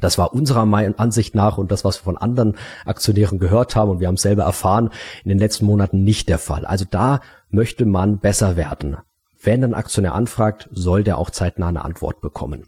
Das 0.00 0.18
war 0.18 0.34
unserer 0.34 0.62
Ansicht 0.98 1.34
nach 1.34 1.58
und 1.58 1.70
das, 1.70 1.84
was 1.84 1.98
wir 2.00 2.04
von 2.04 2.16
anderen 2.16 2.56
Aktionären 2.84 3.38
gehört 3.38 3.76
haben 3.76 3.90
und 3.90 4.00
wir 4.00 4.08
haben 4.08 4.14
es 4.14 4.22
selber 4.22 4.44
erfahren, 4.44 4.90
in 5.24 5.28
den 5.28 5.38
letzten 5.38 5.66
Monaten 5.66 6.04
nicht 6.04 6.28
der 6.28 6.38
Fall. 6.38 6.64
Also 6.64 6.84
da 6.90 7.20
möchte 7.50 7.86
man 7.86 8.18
besser 8.18 8.56
werden. 8.56 8.96
Wenn 9.42 9.64
ein 9.64 9.74
Aktionär 9.74 10.14
anfragt, 10.14 10.68
soll 10.70 11.02
der 11.02 11.16
auch 11.16 11.30
zeitnah 11.30 11.68
eine 11.68 11.84
Antwort 11.84 12.20
bekommen. 12.20 12.66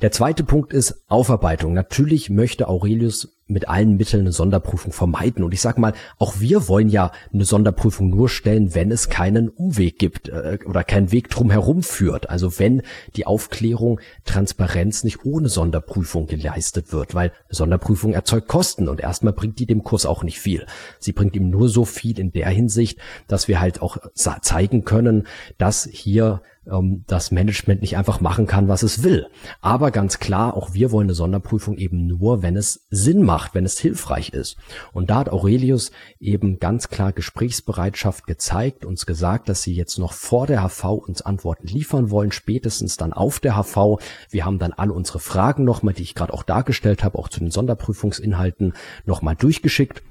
Der 0.00 0.10
zweite 0.10 0.42
Punkt 0.42 0.72
ist 0.72 1.04
Aufarbeitung. 1.08 1.74
Natürlich 1.74 2.30
möchte 2.30 2.68
Aurelius 2.68 3.36
mit 3.46 3.68
allen 3.68 3.96
Mitteln 3.96 4.22
eine 4.22 4.32
Sonderprüfung 4.32 4.92
vermeiden. 4.92 5.44
Und 5.44 5.52
ich 5.52 5.60
sage 5.60 5.80
mal, 5.80 5.92
auch 6.18 6.40
wir 6.40 6.68
wollen 6.68 6.88
ja 6.88 7.12
eine 7.32 7.44
Sonderprüfung 7.44 8.08
nur 8.08 8.28
stellen, 8.28 8.74
wenn 8.74 8.90
es 8.90 9.08
keinen 9.08 9.48
Umweg 9.48 9.98
gibt 9.98 10.28
äh, 10.28 10.58
oder 10.64 10.82
keinen 10.82 11.12
Weg 11.12 11.28
drumherum 11.28 11.82
führt. 11.82 12.30
Also 12.30 12.58
wenn 12.58 12.82
die 13.16 13.26
Aufklärung, 13.26 14.00
Transparenz 14.24 15.04
nicht 15.04 15.24
ohne 15.24 15.48
Sonderprüfung 15.48 16.26
geleistet 16.26 16.92
wird, 16.92 17.14
weil 17.14 17.32
Sonderprüfung 17.50 18.14
erzeugt 18.14 18.48
Kosten 18.48 18.88
und 18.88 19.00
erstmal 19.00 19.34
bringt 19.34 19.58
die 19.58 19.66
dem 19.66 19.84
Kurs 19.84 20.06
auch 20.06 20.22
nicht 20.22 20.40
viel. 20.40 20.66
Sie 20.98 21.12
bringt 21.12 21.36
ihm 21.36 21.50
nur 21.50 21.68
so 21.68 21.84
viel 21.84 22.18
in 22.18 22.32
der 22.32 22.48
Hinsicht, 22.48 22.98
dass 23.28 23.48
wir 23.48 23.60
halt 23.60 23.82
auch 23.82 23.98
zeigen 24.14 24.84
können, 24.84 25.26
dass 25.58 25.88
hier 25.90 26.42
ähm, 26.70 27.04
das 27.06 27.30
Management 27.30 27.80
nicht 27.80 27.96
einfach 27.96 28.20
machen 28.20 28.46
kann, 28.46 28.68
was 28.68 28.82
es 28.82 29.02
will. 29.02 29.26
Aber 29.60 29.90
ganz 29.90 30.18
klar, 30.18 30.56
auch 30.56 30.74
wir 30.74 30.92
wollen 30.92 31.06
eine 31.06 31.14
Sonderprüfung 31.14 31.76
eben 31.76 32.06
nur, 32.06 32.42
wenn 32.42 32.56
es 32.56 32.86
Sinn 32.90 33.22
macht, 33.22 33.54
wenn 33.54 33.64
es 33.64 33.78
hilfreich 33.78 34.30
ist. 34.30 34.56
Und 34.92 35.10
da 35.10 35.16
hat 35.16 35.28
Aurelius 35.28 35.90
eben 36.18 36.58
ganz 36.58 36.88
klar 36.88 37.12
Gesprächsbereitschaft 37.12 38.26
gezeigt, 38.26 38.84
uns 38.84 39.06
gesagt, 39.06 39.48
dass 39.48 39.62
sie 39.62 39.74
jetzt 39.74 39.98
noch 39.98 40.12
vor 40.12 40.46
der 40.46 40.62
HV 40.62 40.84
uns 40.84 41.22
Antworten 41.22 41.66
liefern 41.66 42.10
wollen, 42.10 42.32
spätestens 42.32 42.96
dann 42.96 43.12
auf 43.12 43.40
der 43.40 43.56
HV. 43.56 43.98
Wir 44.30 44.44
haben 44.44 44.58
dann 44.58 44.72
alle 44.72 44.92
unsere 44.92 45.18
Fragen 45.18 45.64
nochmal, 45.64 45.94
die 45.94 46.02
ich 46.02 46.14
gerade 46.14 46.32
auch 46.32 46.42
dargestellt 46.42 47.04
habe, 47.04 47.18
auch 47.18 47.28
zu 47.28 47.40
den 47.40 47.50
Sonderprüfungsinhalten 47.50 48.74
nochmal 49.04 49.36
durchgeschickt 49.36 50.02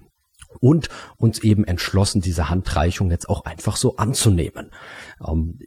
und 0.59 0.89
uns 1.17 1.39
eben 1.39 1.65
entschlossen, 1.65 2.21
diese 2.21 2.49
Handreichung 2.49 3.11
jetzt 3.11 3.29
auch 3.29 3.45
einfach 3.45 3.75
so 3.75 3.97
anzunehmen. 3.97 4.71
Ähm, 5.25 5.59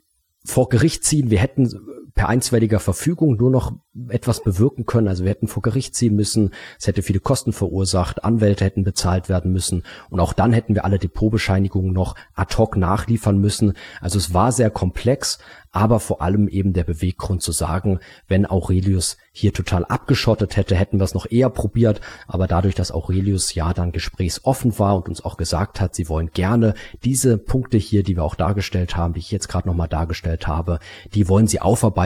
vor 0.47 0.69
Gericht 0.69 1.05
ziehen. 1.05 1.31
Wir 1.31 1.39
hätten 1.39 2.06
per 2.17 2.31
einstweiliger 2.31 2.81
Verfügung 2.81 3.37
nur 3.37 3.51
noch 3.51 3.75
etwas 4.09 4.43
bewirken 4.43 4.87
können. 4.87 5.07
Also 5.07 5.25
wir 5.25 5.31
hätten 5.31 5.49
vor 5.49 5.63
Gericht 5.63 5.95
ziehen 5.95 6.17
müssen. 6.17 6.51
Es 6.79 6.87
hätte 6.87 7.03
viele 7.03 7.21
Kosten 7.21 7.53
verursacht. 7.53 8.25
Anwälte 8.25 8.65
hätten 8.65 8.85
bezahlt 8.85 9.29
werden 9.29 9.53
müssen. 9.53 9.85
Und 10.09 10.19
auch 10.19 10.33
dann 10.33 10.55
hätten 10.55 10.75
wir 10.75 10.87
alle 10.87 10.99
Depotbescheinigungen 10.99 11.93
noch 11.93 12.15
ad 12.35 12.57
hoc 12.57 12.77
nachliefern 12.79 13.39
müssen. 13.39 13.75
Also 14.01 14.19
es 14.19 14.33
war 14.33 14.51
sehr 14.51 14.71
komplex 14.71 15.39
aber 15.77 16.01
vor 16.01 16.23
allem 16.23 16.49
eben 16.49 16.73
der 16.73 16.85
Beweggrund 16.85 17.43
zu 17.43 17.53
sagen, 17.53 18.01
wenn 18.29 18.49
Aurelius 18.49 19.19
hier 19.31 19.53
total 19.53 19.85
abgeschottet 19.85 20.57
hätte, 20.57 20.75
hätten 20.75 20.99
wir 20.99 21.05
es 21.05 21.13
noch 21.13 21.31
eher 21.31 21.51
probiert, 21.51 22.01
aber 22.27 22.47
dadurch, 22.47 22.75
dass 22.75 22.93
Aurelius 22.93 23.55
ja 23.55 23.75
dann 23.75 23.93
gesprächsoffen 23.93 24.79
war 24.79 24.97
und 24.97 25.11
uns 25.11 25.23
auch 25.23 25.37
gesagt 25.37 25.79
hat, 25.79 25.95
sie 25.95 26.09
wollen 26.09 26.31
gerne 26.33 26.73
diese 27.05 27.37
Punkte 27.37 27.77
hier, 27.77 28.03
die 28.03 28.17
wir 28.17 28.25
auch 28.25 28.37
dargestellt 28.37 28.97
haben, 28.97 29.13
die 29.13 29.21
ich 29.21 29.31
jetzt 29.31 29.49
gerade 29.49 29.69
nochmal 29.69 29.87
dargestellt 29.87 30.47
habe, 30.47 30.79
die 31.13 31.29
wollen 31.29 31.47
sie 31.47 31.61
aufarbeiten 31.61 32.06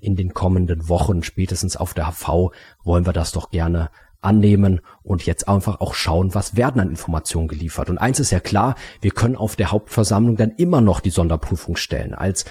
in 0.00 0.16
den 0.16 0.34
kommenden 0.34 0.88
Wochen, 0.88 1.22
spätestens 1.22 1.76
auf 1.76 1.94
der 1.94 2.10
HV 2.10 2.52
wollen 2.84 3.06
wir 3.06 3.12
das 3.12 3.32
doch 3.32 3.50
gerne 3.50 3.90
annehmen 4.20 4.80
und 5.02 5.24
jetzt 5.24 5.48
einfach 5.48 5.80
auch 5.80 5.94
schauen, 5.94 6.34
was 6.34 6.56
werden 6.56 6.80
an 6.80 6.90
Informationen 6.90 7.48
geliefert. 7.48 7.88
Und 7.88 7.98
eins 7.98 8.20
ist 8.20 8.30
ja 8.30 8.40
klar, 8.40 8.74
wir 9.00 9.12
können 9.12 9.36
auf 9.36 9.56
der 9.56 9.72
Hauptversammlung 9.72 10.36
dann 10.36 10.52
immer 10.56 10.80
noch 10.80 11.00
die 11.00 11.10
Sonderprüfung 11.10 11.76
stellen. 11.76 12.14
Als 12.14 12.44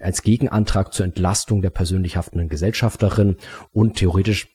als 0.00 0.22
Gegenantrag 0.22 0.92
zur 0.92 1.06
Entlastung 1.06 1.62
der 1.62 1.70
persönlich 1.70 2.16
haftenden 2.16 2.48
Gesellschafterin 2.48 3.36
und 3.72 3.96
theoretisch 3.96 4.48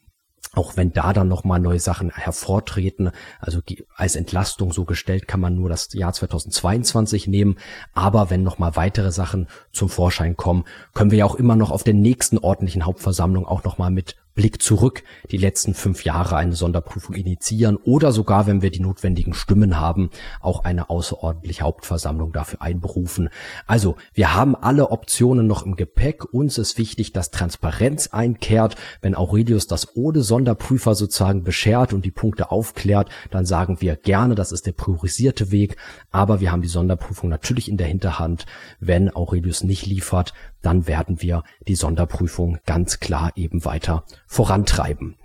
auch 0.55 0.77
wenn 0.77 0.91
da 0.93 1.13
dann 1.13 1.27
nochmal 1.27 1.59
neue 1.59 1.79
Sachen 1.79 2.11
hervortreten, 2.11 3.11
also 3.39 3.59
als 3.95 4.15
Entlastung 4.15 4.71
so 4.71 4.85
gestellt 4.85 5.27
kann 5.27 5.39
man 5.39 5.55
nur 5.55 5.69
das 5.69 5.93
Jahr 5.93 6.13
2022 6.13 7.27
nehmen, 7.27 7.57
aber 7.93 8.29
wenn 8.29 8.43
nochmal 8.43 8.75
weitere 8.75 9.11
Sachen 9.11 9.47
zum 9.71 9.89
Vorschein 9.89 10.35
kommen, 10.35 10.65
können 10.93 11.11
wir 11.11 11.19
ja 11.19 11.25
auch 11.25 11.35
immer 11.35 11.55
noch 11.55 11.71
auf 11.71 11.83
der 11.83 11.93
nächsten 11.93 12.37
ordentlichen 12.37 12.85
Hauptversammlung 12.85 13.45
auch 13.45 13.63
nochmal 13.63 13.91
mit 13.91 14.15
Blick 14.35 14.61
zurück 14.61 15.03
die 15.31 15.37
letzten 15.37 15.73
fünf 15.73 16.03
Jahre 16.03 16.35
eine 16.35 16.55
Sonderprüfung 16.55 17.15
initiieren 17.15 17.77
oder 17.77 18.11
sogar, 18.11 18.47
wenn 18.47 18.61
wir 18.61 18.69
die 18.69 18.81
notwendigen 18.81 19.33
Stimmen 19.33 19.79
haben, 19.79 20.09
auch 20.41 20.65
eine 20.65 20.89
außerordentliche 20.89 21.63
Hauptversammlung 21.63 22.33
dafür 22.33 22.61
einberufen. 22.61 23.29
Also 23.65 23.95
wir 24.13 24.35
haben 24.35 24.55
alle 24.55 24.91
Optionen 24.91 25.47
noch 25.47 25.65
im 25.65 25.77
Gepäck. 25.77 26.33
Uns 26.33 26.57
ist 26.57 26.77
wichtig, 26.77 27.13
dass 27.13 27.31
Transparenz 27.31 28.07
einkehrt. 28.07 28.75
Wenn 29.01 29.15
Aurelius 29.15 29.67
das 29.67 29.95
ohne 29.95 30.21
Sonderprüfer 30.21 30.95
sozusagen 30.95 31.43
beschert 31.43 31.93
und 31.93 32.03
die 32.03 32.11
Punkte 32.11 32.51
aufklärt, 32.51 33.09
dann 33.31 33.45
sagen 33.45 33.79
wir 33.79 33.95
gerne, 33.95 34.35
das 34.35 34.51
ist 34.51 34.65
der 34.65 34.73
priorisierte 34.73 35.51
Weg. 35.51 35.77
Aber 36.11 36.41
wir 36.41 36.51
haben 36.51 36.61
die 36.61 36.67
Sonderprüfung 36.67 37.29
natürlich 37.29 37.69
in 37.69 37.77
der 37.77 37.87
Hinterhand. 37.87 38.45
Wenn 38.81 39.15
Aurelius 39.15 39.63
nicht 39.63 39.85
liefert, 39.85 40.33
dann 40.65 40.87
werden 40.87 41.21
wir 41.21 41.43
die 41.67 41.75
Sonderprüfung 41.75 42.57
ganz 42.65 42.99
klar 42.99 43.31
eben 43.35 43.65
weiter 43.65 44.03
vorantreiben. 44.25 45.15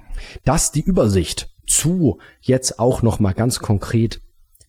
Das 0.45 0.71
die 0.71 0.83
Übersicht 0.83 1.51
zu 1.67 2.19
jetzt 2.41 2.79
auch 2.79 3.03
noch 3.03 3.21
mal 3.21 3.33
ganz 3.33 3.61
konkret 3.61 4.21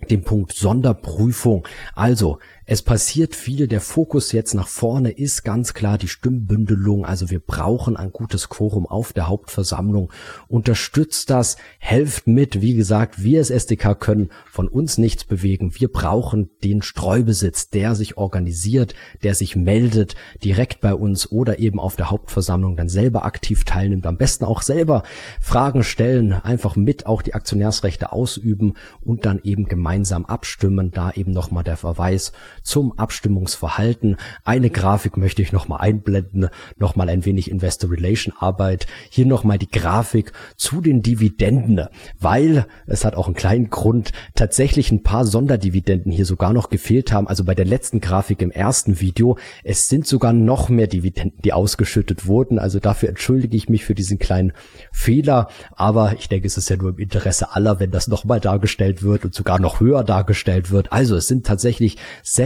dem 0.09 0.23
Punkt 0.23 0.53
Sonderprüfung. 0.53 1.67
Also 1.93 2.39
es 2.71 2.81
passiert 2.81 3.35
viel. 3.35 3.67
Der 3.67 3.81
Fokus 3.81 4.31
jetzt 4.31 4.53
nach 4.53 4.69
vorne 4.69 5.11
ist 5.11 5.43
ganz 5.43 5.73
klar 5.73 5.97
die 5.97 6.07
Stimmbündelung. 6.07 7.05
Also 7.05 7.29
wir 7.29 7.41
brauchen 7.41 7.97
ein 7.97 8.13
gutes 8.13 8.47
Quorum 8.47 8.87
auf 8.87 9.11
der 9.11 9.27
Hauptversammlung. 9.27 10.09
Unterstützt 10.47 11.29
das, 11.29 11.57
helft 11.79 12.27
mit. 12.27 12.61
Wie 12.61 12.73
gesagt, 12.73 13.23
wir 13.23 13.39
als 13.39 13.49
SDK 13.49 13.99
können 13.99 14.29
von 14.49 14.69
uns 14.69 14.97
nichts 14.97 15.25
bewegen. 15.25 15.75
Wir 15.75 15.91
brauchen 15.91 16.49
den 16.63 16.81
Streubesitz, 16.81 17.67
der 17.71 17.93
sich 17.93 18.15
organisiert, 18.15 18.95
der 19.21 19.35
sich 19.35 19.57
meldet, 19.57 20.15
direkt 20.41 20.79
bei 20.79 20.93
uns 20.95 21.29
oder 21.29 21.59
eben 21.59 21.77
auf 21.77 21.97
der 21.97 22.09
Hauptversammlung 22.09 22.77
dann 22.77 22.87
selber 22.87 23.25
aktiv 23.25 23.65
teilnimmt. 23.65 24.07
Am 24.07 24.15
besten 24.15 24.45
auch 24.45 24.61
selber 24.61 25.03
Fragen 25.41 25.83
stellen, 25.83 26.31
einfach 26.31 26.77
mit 26.77 27.05
auch 27.05 27.21
die 27.21 27.33
Aktionärsrechte 27.33 28.13
ausüben 28.13 28.75
und 29.01 29.25
dann 29.25 29.41
eben 29.43 29.65
gemeinsam 29.65 30.23
abstimmen. 30.23 30.91
Da 30.91 31.11
eben 31.11 31.33
nochmal 31.33 31.65
der 31.65 31.75
Verweis 31.75 32.31
zum 32.63 32.97
Abstimmungsverhalten. 32.97 34.17
Eine 34.43 34.69
Grafik 34.69 35.17
möchte 35.17 35.41
ich 35.41 35.51
nochmal 35.51 35.81
einblenden, 35.81 36.49
nochmal 36.77 37.09
ein 37.09 37.25
wenig 37.25 37.49
Investor 37.49 37.91
Relation 37.91 38.33
Arbeit. 38.37 38.87
Hier 39.09 39.25
nochmal 39.25 39.57
die 39.57 39.69
Grafik 39.69 40.31
zu 40.55 40.81
den 40.81 41.01
Dividenden, 41.01 41.87
weil 42.19 42.65
es 42.87 43.05
hat 43.05 43.15
auch 43.15 43.27
einen 43.27 43.35
kleinen 43.35 43.69
Grund, 43.69 44.11
tatsächlich 44.35 44.91
ein 44.91 45.03
paar 45.03 45.25
Sonderdividenden 45.25 46.11
hier 46.11 46.25
sogar 46.25 46.53
noch 46.53 46.69
gefehlt 46.69 47.11
haben. 47.11 47.27
Also 47.27 47.43
bei 47.43 47.55
der 47.55 47.65
letzten 47.65 48.01
Grafik 48.01 48.41
im 48.41 48.51
ersten 48.51 48.99
Video, 48.99 49.37
es 49.63 49.89
sind 49.89 50.07
sogar 50.07 50.33
noch 50.33 50.69
mehr 50.69 50.87
Dividenden, 50.87 51.41
die 51.43 51.53
ausgeschüttet 51.53 52.25
wurden. 52.25 52.59
Also 52.59 52.79
dafür 52.79 53.09
entschuldige 53.09 53.57
ich 53.57 53.69
mich 53.69 53.85
für 53.85 53.95
diesen 53.95 54.19
kleinen 54.19 54.53
Fehler. 54.91 55.47
Aber 55.71 56.13
ich 56.17 56.29
denke, 56.29 56.47
es 56.47 56.57
ist 56.57 56.69
ja 56.69 56.77
nur 56.77 56.91
im 56.91 56.99
Interesse 56.99 57.55
aller, 57.55 57.79
wenn 57.79 57.91
das 57.91 58.07
nochmal 58.07 58.39
dargestellt 58.39 59.03
wird 59.03 59.25
und 59.25 59.33
sogar 59.33 59.59
noch 59.59 59.79
höher 59.79 60.03
dargestellt 60.03 60.71
wird. 60.71 60.91
Also 60.91 61.15
es 61.15 61.27
sind 61.27 61.45
tatsächlich 61.45 61.97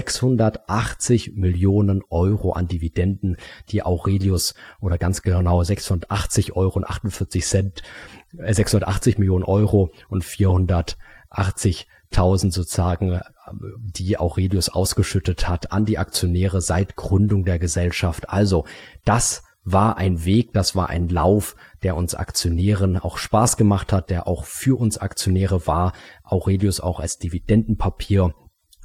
680 0.09 1.33
Millionen 1.35 2.01
Euro 2.09 2.53
an 2.53 2.67
Dividenden, 2.67 3.37
die 3.69 3.83
Aurelius 3.83 4.55
oder 4.79 4.97
ganz 4.97 5.21
genau 5.21 5.63
680 5.63 6.55
Euro 6.55 6.77
und 6.77 6.85
48 6.85 7.45
Cent, 7.45 7.83
äh, 8.37 8.53
680 8.53 9.17
Millionen 9.17 9.43
Euro 9.43 9.91
und 10.09 10.23
480.000 10.23 12.51
sozusagen, 12.51 13.13
äh, 13.13 13.21
die 13.77 14.17
Aurelius 14.17 14.69
ausgeschüttet 14.69 15.47
hat 15.47 15.71
an 15.71 15.85
die 15.85 15.97
Aktionäre 15.97 16.61
seit 16.61 16.95
Gründung 16.95 17.45
der 17.45 17.59
Gesellschaft. 17.59 18.29
Also 18.29 18.65
das 19.03 19.43
war 19.63 19.97
ein 19.97 20.25
Weg, 20.25 20.53
das 20.53 20.75
war 20.75 20.89
ein 20.89 21.09
Lauf, 21.09 21.55
der 21.81 21.95
uns 21.95 22.13
Aktionären 22.13 22.97
auch 22.97 23.17
Spaß 23.17 23.57
gemacht 23.57 23.91
hat, 23.91 24.11
der 24.11 24.27
auch 24.27 24.45
für 24.45 24.79
uns 24.79 24.99
Aktionäre 24.99 25.65
war. 25.65 25.93
Aurelius 26.23 26.79
auch 26.79 26.99
als 26.99 27.17
Dividendenpapier 27.17 28.35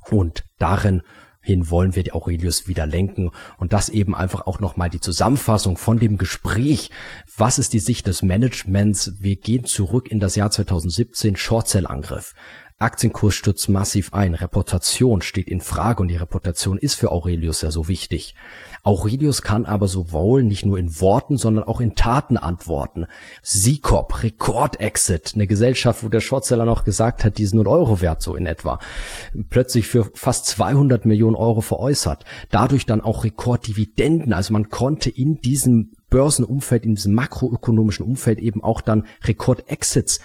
und 0.09 0.45
darin 0.59 1.03
hin 1.43 1.71
wollen 1.71 1.97
wir 1.97 2.03
die 2.03 2.13
Aurelius 2.13 2.69
wieder 2.69 2.87
lenken 2.87 3.31
und 3.59 3.73
das 3.73 3.89
eben 3.89 4.15
einfach 4.15 4.47
auch 4.47 4.61
nochmal 4.61 4.91
die 4.91 5.01
Zusammenfassung 5.01 5.79
von 5.79 5.99
dem 5.99 6.19
Gespräch. 6.19 6.91
Was 7.37 7.59
ist 7.59 7.73
die 7.73 7.79
Sicht 7.79 8.07
des 8.07 8.23
Managements? 8.23 9.15
Wir 9.21 9.37
gehen 9.37 9.65
zurück 9.65 10.11
in 10.11 10.21
das 10.21 10.37
Jahr 10.37 10.51
2017, 10.51 11.37
Shortsell-Angriff. 11.37 12.35
Aktienkurs 12.81 13.35
stürzt 13.35 13.69
massiv 13.69 14.15
ein, 14.15 14.35
Reputation 14.35 15.21
steht 15.21 15.49
in 15.49 15.61
Frage 15.61 16.01
und 16.01 16.09
die 16.09 16.17
Reputation 16.17 16.79
ist 16.79 16.95
für 16.95 17.13
Aurelius 17.13 17.61
ja 17.61 17.71
so 17.71 17.89
wichtig. 17.89 18.35
Aurelius 18.83 19.43
kann 19.43 19.67
aber 19.67 19.87
sowohl 19.87 20.43
nicht 20.43 20.65
nur 20.65 20.79
in 20.79 20.99
Worten, 20.99 21.37
sondern 21.37 21.65
auch 21.65 21.83
in 21.83 21.95
Taten 21.95 22.39
antworten. 22.39 23.05
Sikop, 23.43 24.23
Rekordexit, 24.23 25.33
eine 25.35 25.47
Gesellschaft, 25.47 26.03
wo 26.03 26.09
der 26.09 26.21
Shortseller 26.21 26.65
noch 26.65 26.85
gesagt 26.85 27.23
hat, 27.23 27.37
die 27.37 27.43
ist 27.43 27.53
nur 27.53 27.67
Euro 27.67 28.01
wert, 28.01 28.23
so 28.23 28.35
in 28.35 28.47
etwa. 28.47 28.79
Plötzlich 29.51 29.87
für 29.87 30.11
fast 30.15 30.47
200 30.47 31.05
Millionen 31.05 31.37
Euro 31.37 31.61
veräußert. 31.61 32.25
Dadurch 32.51 32.87
dann 32.87 33.03
auch 33.03 33.25
Rekorddividenden. 33.25 34.33
Also 34.33 34.55
man 34.55 34.71
konnte 34.71 35.11
in 35.11 35.43
diesem 35.43 35.91
Börsenumfeld, 36.09 36.87
in 36.87 36.95
diesem 36.95 37.13
makroökonomischen 37.13 38.07
Umfeld 38.07 38.39
eben 38.39 38.65
auch 38.65 38.81
dann 38.81 39.05
Rekordexits 39.25 40.21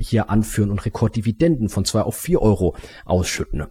hier 0.00 0.30
anführen 0.30 0.70
und 0.70 0.84
Rekorddividenden 0.84 1.68
von 1.68 1.84
zwei 1.84 2.02
auf 2.02 2.16
vier 2.16 2.42
Euro 2.42 2.76
ausschütten. 3.04 3.66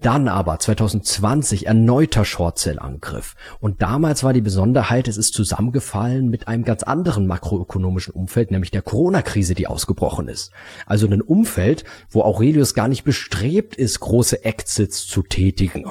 Dann 0.00 0.28
aber 0.28 0.58
2020 0.58 1.66
erneuter 1.66 2.24
Shortsell-Angriff. 2.24 3.36
Und 3.60 3.82
damals 3.82 4.24
war 4.24 4.32
die 4.32 4.40
Besonderheit, 4.40 5.08
es 5.08 5.16
ist 5.16 5.34
zusammengefallen 5.34 6.28
mit 6.28 6.48
einem 6.48 6.64
ganz 6.64 6.82
anderen 6.82 7.26
makroökonomischen 7.26 8.14
Umfeld, 8.14 8.50
nämlich 8.50 8.70
der 8.70 8.82
Corona-Krise, 8.82 9.54
die 9.54 9.66
ausgebrochen 9.66 10.28
ist. 10.28 10.52
Also 10.86 11.06
ein 11.06 11.22
Umfeld, 11.22 11.84
wo 12.10 12.22
Aurelius 12.22 12.74
gar 12.74 12.88
nicht 12.88 13.04
bestrebt 13.04 13.76
ist, 13.76 14.00
große 14.00 14.44
Exits 14.44 15.06
zu 15.06 15.22
tätigen 15.22 15.84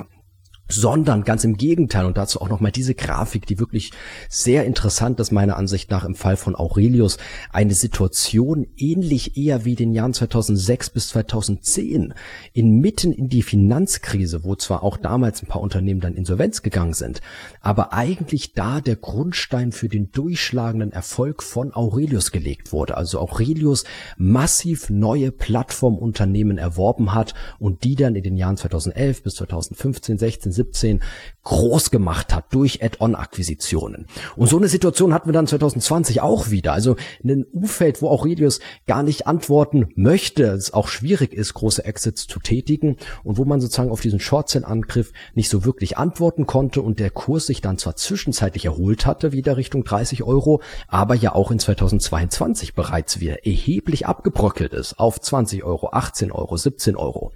sondern 0.70 1.24
ganz 1.24 1.44
im 1.44 1.58
Gegenteil 1.58 2.06
und 2.06 2.18
dazu 2.18 2.42
auch 2.42 2.50
nochmal 2.50 2.72
diese 2.72 2.96
Grafik, 2.96 3.46
die 3.46 3.60
wirklich 3.60 3.92
sehr 4.30 4.66
interessant 4.66 5.20
ist 5.20 5.32
meiner 5.32 5.58
Ansicht 5.58 5.90
nach 5.92 6.04
im 6.04 6.16
Fall 6.16 6.38
von 6.38 6.56
Aurelius, 6.56 7.18
eine 7.52 7.74
Situation 7.74 8.68
ähnlich 8.78 9.38
eher 9.38 9.66
wie 9.66 9.76
den 9.76 9.94
Jahren 9.94 10.14
2006 10.14 10.90
bis 10.90 11.10
2010, 11.10 12.14
inmitten 12.54 13.12
in 13.14 13.30
die 13.30 13.44
Finanzkrise, 13.44 14.44
wo 14.44 14.56
zwar 14.56 14.84
auch 14.84 14.98
damals 14.98 15.42
ein 15.42 15.48
paar 15.48 15.62
Unternehmen 15.62 16.02
dann 16.02 16.16
insolvenz 16.16 16.62
gegangen 16.62 16.94
sind, 16.94 17.22
aber 17.62 17.94
eigentlich 17.94 18.54
da 18.54 18.82
der 18.82 18.96
Grundstein 18.96 19.72
für 19.72 19.90
den 19.90 20.12
durchschlagenden 20.12 20.92
Erfolg 20.92 21.44
von 21.44 21.74
Aurelius 21.74 22.32
gelegt 22.32 22.72
wurde. 22.72 22.98
Also 22.98 23.20
Aurelius 23.20 23.86
massiv 24.18 24.90
neue 24.90 25.32
Plattformunternehmen 25.32 26.58
erworben 26.58 27.14
hat 27.14 27.34
und 27.60 27.84
die 27.84 27.96
dann 27.96 28.16
in 28.16 28.24
den 28.24 28.38
Jahren 28.38 28.58
2011 28.58 29.24
bis 29.24 29.36
2015, 29.36 30.18
16, 30.18 30.52
2017 30.58 31.02
groß 31.48 31.92
gemacht 31.92 32.36
hat 32.36 32.54
durch 32.54 32.84
Add-on-Akquisitionen. 32.84 34.08
Und 34.36 34.50
so 34.50 34.58
eine 34.58 34.68
Situation 34.68 35.14
hatten 35.14 35.30
wir 35.30 35.34
dann 35.34 35.48
2020 35.48 36.20
auch 36.20 36.50
wieder. 36.50 36.74
Also 36.74 36.98
in 37.24 37.32
einem 37.32 37.46
Umfeld, 37.54 38.02
wo 38.02 38.10
Aurelius 38.10 38.60
gar 38.86 39.02
nicht 39.02 39.28
antworten 39.28 39.88
möchte, 39.96 40.44
es 40.44 40.74
auch 40.74 40.90
schwierig 40.90 41.32
ist, 41.32 41.54
große 41.54 41.86
Exits 41.86 42.28
zu 42.28 42.42
tätigen 42.42 42.98
und 43.24 43.38
wo 43.38 43.46
man 43.46 43.62
sozusagen 43.62 43.92
auf 43.92 44.02
diesen 44.02 44.20
Short-Sell-Angriff 44.20 45.14
nicht 45.36 45.48
so 45.48 45.64
wirklich 45.64 45.98
antworten 45.98 46.48
konnte 46.48 46.82
und 46.82 47.00
der 47.00 47.12
Kurs 47.12 47.46
sich 47.46 47.62
dann 47.62 47.78
zwar 47.78 47.96
zwischenzeitlich 47.96 48.66
erholt 48.66 49.06
hatte, 49.06 49.32
wieder 49.32 49.56
Richtung 49.56 49.86
30 49.86 50.24
Euro, 50.24 50.62
aber 50.90 51.16
ja 51.16 51.34
auch 51.34 51.50
in 51.50 51.60
2022 51.60 52.76
bereits 52.76 53.22
wieder 53.22 53.46
erheblich 53.46 54.06
abgebröckelt 54.06 54.74
ist 54.74 55.00
auf 55.00 55.22
20 55.22 55.64
Euro, 55.64 55.92
18 55.94 56.34
Euro, 56.34 56.58
17 56.58 56.98
Euro. 56.98 57.32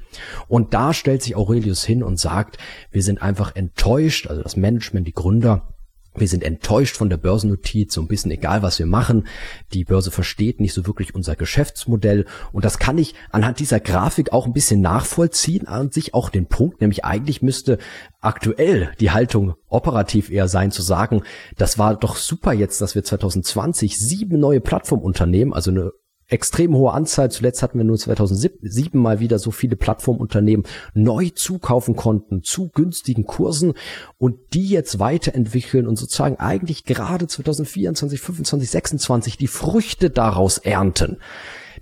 Und 0.49 0.73
da 0.73 0.93
stellt 0.93 1.23
sich 1.23 1.37
Aurelius 1.37 1.85
hin 1.85 2.03
und 2.03 2.19
sagt, 2.19 2.57
wir 2.91 3.03
sind 3.11 3.21
einfach 3.21 3.55
enttäuscht, 3.55 4.27
also 4.27 4.41
das 4.41 4.55
Management, 4.55 5.05
die 5.05 5.13
Gründer, 5.13 5.67
wir 6.15 6.27
sind 6.27 6.43
enttäuscht 6.43 6.97
von 6.97 7.09
der 7.09 7.17
Börsennotiz, 7.17 7.93
so 7.93 8.01
ein 8.01 8.07
bisschen 8.07 8.31
egal, 8.31 8.61
was 8.63 8.79
wir 8.79 8.85
machen. 8.85 9.27
Die 9.73 9.85
Börse 9.85 10.11
versteht 10.11 10.59
nicht 10.59 10.73
so 10.73 10.85
wirklich 10.85 11.15
unser 11.15 11.35
Geschäftsmodell. 11.37 12.25
Und 12.51 12.65
das 12.65 12.79
kann 12.79 12.97
ich 12.97 13.15
anhand 13.31 13.59
dieser 13.59 13.79
Grafik 13.79 14.33
auch 14.33 14.45
ein 14.45 14.53
bisschen 14.53 14.81
nachvollziehen, 14.81 15.67
an 15.67 15.91
sich 15.91 16.13
auch 16.13 16.29
den 16.29 16.47
Punkt, 16.47 16.81
nämlich 16.81 17.05
eigentlich 17.05 17.41
müsste 17.41 17.77
aktuell 18.19 18.91
die 18.99 19.11
Haltung 19.11 19.55
operativ 19.67 20.29
eher 20.29 20.49
sein, 20.49 20.71
zu 20.71 20.81
sagen, 20.81 21.23
das 21.57 21.77
war 21.77 21.95
doch 21.95 22.17
super 22.17 22.51
jetzt, 22.53 22.81
dass 22.81 22.95
wir 22.95 23.03
2020 23.03 23.97
sieben 23.97 24.39
neue 24.39 24.59
Plattformunternehmen, 24.59 25.53
also 25.53 25.71
eine 25.71 25.91
extrem 26.31 26.75
hohe 26.75 26.93
Anzahl. 26.93 27.29
Zuletzt 27.29 27.61
hatten 27.61 27.77
wir 27.77 27.85
nur 27.85 27.97
2007 27.97 28.99
mal 28.99 29.19
wieder 29.19 29.37
so 29.37 29.51
viele 29.51 29.75
Plattformunternehmen 29.75 30.65
neu 30.93 31.29
zukaufen 31.29 31.95
konnten 31.95 32.43
zu 32.43 32.69
günstigen 32.69 33.25
Kursen 33.25 33.73
und 34.17 34.37
die 34.53 34.67
jetzt 34.69 34.99
weiterentwickeln 34.99 35.87
und 35.87 35.97
sozusagen 35.97 36.37
eigentlich 36.37 36.85
gerade 36.85 37.27
2024, 37.27 38.19
25, 38.19 38.69
26 38.69 39.37
die 39.37 39.47
Früchte 39.47 40.09
daraus 40.09 40.57
ernten. 40.57 41.17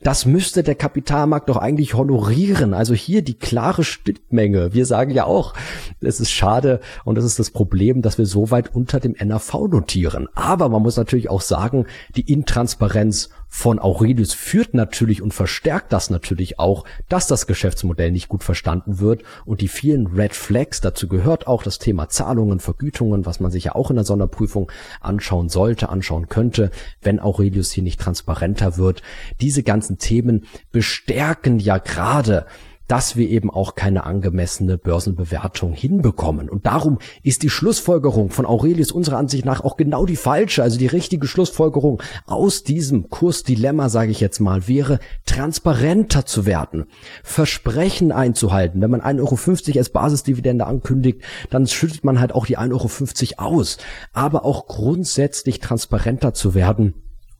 Das 0.02 0.26
müsste 0.26 0.64
der 0.64 0.76
Kapitalmarkt 0.76 1.50
doch 1.50 1.58
eigentlich 1.58 1.94
honorieren. 1.94 2.74
Also 2.74 2.94
hier 2.94 3.22
die 3.22 3.34
klare 3.34 3.84
Schnittmenge. 3.84 4.74
Wir 4.74 4.86
sagen 4.86 5.12
ja 5.12 5.26
auch, 5.26 5.54
es 6.00 6.22
ist 6.22 6.32
schade 6.32 6.80
und 7.04 7.18
es 7.18 7.26
ist 7.26 7.38
das 7.38 7.52
Problem, 7.52 8.02
dass 8.02 8.18
wir 8.18 8.26
so 8.26 8.50
weit 8.50 8.74
unter 8.74 9.02
dem 9.02 9.16
NAV 9.22 9.68
notieren. 9.70 10.28
Aber 10.36 10.70
man 10.70 10.82
muss 10.82 10.96
natürlich 10.96 11.30
auch 11.30 11.42
sagen, 11.42 11.86
die 12.16 12.32
Intransparenz 12.32 13.30
von 13.52 13.80
Aurelius 13.80 14.34
führt 14.34 14.76
natürlich 14.76 15.24
und 15.24 15.34
verstärkt 15.34 15.92
das 15.92 16.12
natürlich 16.12 16.60
auch, 16.60 16.86
dass 17.10 17.26
das 17.26 17.48
Geschäftsmodell 17.48 18.12
nicht 18.12 18.30
gut 18.30 18.44
verstanden 18.44 19.00
wird 19.00 19.24
und 19.44 19.62
die 19.62 19.68
vielen 19.68 20.08
Red 20.08 20.36
Flags, 20.36 20.82
dazu 20.82 21.08
gehört 21.08 21.48
auch 21.48 21.64
das 21.64 21.80
Thema 21.80 22.10
Zahlungen, 22.10 22.60
Vergütungen, 22.60 23.26
was 23.26 23.40
man 23.40 23.52
sich 23.52 23.66
ja 23.66 23.76
auch 23.76 23.90
in 23.90 23.96
der 23.96 24.06
Sonderprüfung 24.06 24.72
anschauen 25.02 25.50
sollte, 25.50 25.90
anschauen 25.90 26.30
könnte, 26.30 26.70
wenn 27.02 27.20
Aurelius 27.20 27.72
hier 27.72 27.84
nicht 27.84 28.00
transparenter 28.00 28.78
wird. 28.78 29.02
Diese 29.42 29.64
ganzen 29.64 29.98
Themen 29.98 30.46
bestärken 30.72 31.60
ja 31.60 31.80
gerade 31.80 32.46
dass 32.90 33.16
wir 33.16 33.30
eben 33.30 33.52
auch 33.52 33.76
keine 33.76 34.04
angemessene 34.04 34.80
Börsenbewertung 34.80 35.74
hinbekommen. 35.74 36.50
Und 36.50 36.66
darum 36.66 36.98
ist 37.22 37.44
die 37.44 37.50
Schlussfolgerung 37.52 38.32
von 38.32 38.48
Aurelius 38.48 38.92
unserer 38.92 39.18
Ansicht 39.18 39.46
nach 39.46 39.64
auch 39.64 39.78
genau 39.78 40.08
die 40.08 40.16
falsche. 40.16 40.64
Also 40.64 40.80
die 40.80 40.88
richtige 40.88 41.28
Schlussfolgerung 41.28 42.02
aus 42.26 42.64
diesem 42.64 43.10
Kursdilemma, 43.10 43.90
sage 43.90 44.12
ich 44.12 44.20
jetzt 44.20 44.40
mal, 44.40 44.68
wäre 44.68 45.00
transparenter 45.28 46.26
zu 46.26 46.48
werden, 46.48 46.86
Versprechen 47.24 48.12
einzuhalten. 48.12 48.82
Wenn 48.82 48.90
man 48.90 49.02
1,50 49.02 49.70
Euro 49.70 49.78
als 49.80 49.90
Basisdividende 49.92 50.66
ankündigt, 50.66 51.22
dann 51.52 51.68
schüttet 51.68 52.04
man 52.04 52.20
halt 52.20 52.34
auch 52.34 52.48
die 52.48 52.58
1,50 52.58 53.38
Euro 53.38 53.60
aus. 53.60 53.78
Aber 54.14 54.46
auch 54.46 54.66
grundsätzlich 54.66 55.60
transparenter 55.60 56.34
zu 56.34 56.56
werden. 56.56 56.96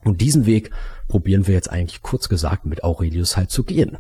Und 0.06 0.22
diesen 0.22 0.46
Weg 0.46 0.70
probieren 1.08 1.48
wir 1.48 1.56
jetzt 1.56 1.72
eigentlich 1.72 2.04
kurz 2.04 2.30
gesagt 2.30 2.68
mit 2.68 2.84
Aurelius 2.84 3.36
halt 3.36 3.50
zu 3.50 3.64
gehen 3.64 3.98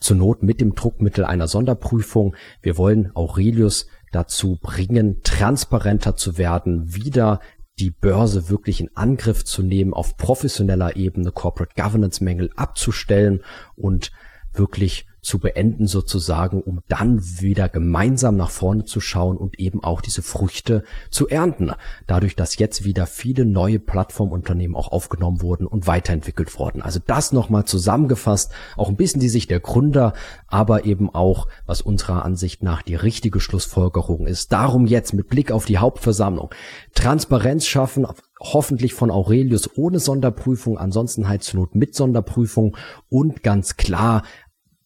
zur 0.00 0.16
Not 0.16 0.42
mit 0.42 0.60
dem 0.60 0.74
Druckmittel 0.74 1.24
einer 1.24 1.48
Sonderprüfung. 1.48 2.36
Wir 2.60 2.76
wollen 2.76 3.14
Aurelius 3.14 3.86
dazu 4.12 4.58
bringen, 4.60 5.20
transparenter 5.22 6.16
zu 6.16 6.38
werden, 6.38 6.94
wieder 6.94 7.40
die 7.78 7.90
Börse 7.90 8.48
wirklich 8.50 8.80
in 8.80 8.90
Angriff 8.94 9.44
zu 9.44 9.62
nehmen, 9.62 9.94
auf 9.94 10.16
professioneller 10.16 10.96
Ebene 10.96 11.32
Corporate 11.32 11.74
Governance 11.74 12.22
Mängel 12.22 12.50
abzustellen 12.56 13.42
und 13.76 14.12
wirklich 14.52 15.06
zu 15.22 15.38
beenden 15.38 15.86
sozusagen, 15.86 16.60
um 16.60 16.80
dann 16.88 17.22
wieder 17.40 17.68
gemeinsam 17.68 18.36
nach 18.36 18.50
vorne 18.50 18.84
zu 18.84 19.00
schauen 19.00 19.36
und 19.36 19.60
eben 19.60 19.82
auch 19.84 20.00
diese 20.00 20.20
Früchte 20.20 20.82
zu 21.10 21.28
ernten. 21.28 21.70
Dadurch, 22.08 22.34
dass 22.34 22.58
jetzt 22.58 22.84
wieder 22.84 23.06
viele 23.06 23.44
neue 23.44 23.78
Plattformunternehmen 23.78 24.76
auch 24.76 24.90
aufgenommen 24.90 25.40
wurden 25.40 25.68
und 25.68 25.86
weiterentwickelt 25.86 26.58
wurden. 26.58 26.82
Also 26.82 26.98
das 27.06 27.30
nochmal 27.30 27.64
zusammengefasst, 27.64 28.50
auch 28.76 28.88
ein 28.88 28.96
bisschen 28.96 29.20
die 29.20 29.28
Sicht 29.28 29.50
der 29.50 29.60
Gründer, 29.60 30.12
aber 30.48 30.86
eben 30.86 31.08
auch, 31.14 31.46
was 31.66 31.82
unserer 31.82 32.24
Ansicht 32.24 32.64
nach 32.64 32.82
die 32.82 32.96
richtige 32.96 33.38
Schlussfolgerung 33.38 34.26
ist. 34.26 34.52
Darum 34.52 34.86
jetzt 34.86 35.14
mit 35.14 35.28
Blick 35.28 35.52
auf 35.52 35.66
die 35.66 35.78
Hauptversammlung 35.78 36.50
Transparenz 36.94 37.66
schaffen, 37.66 38.06
hoffentlich 38.42 38.92
von 38.92 39.10
Aurelius 39.10 39.70
ohne 39.76 40.00
Sonderprüfung, 40.00 40.78
ansonsten 40.78 41.28
halt 41.28 41.44
zur 41.44 41.60
Not 41.60 41.74
mit 41.74 41.94
Sonderprüfung 41.94 42.76
und 43.08 43.42
ganz 43.42 43.76
klar 43.76 44.24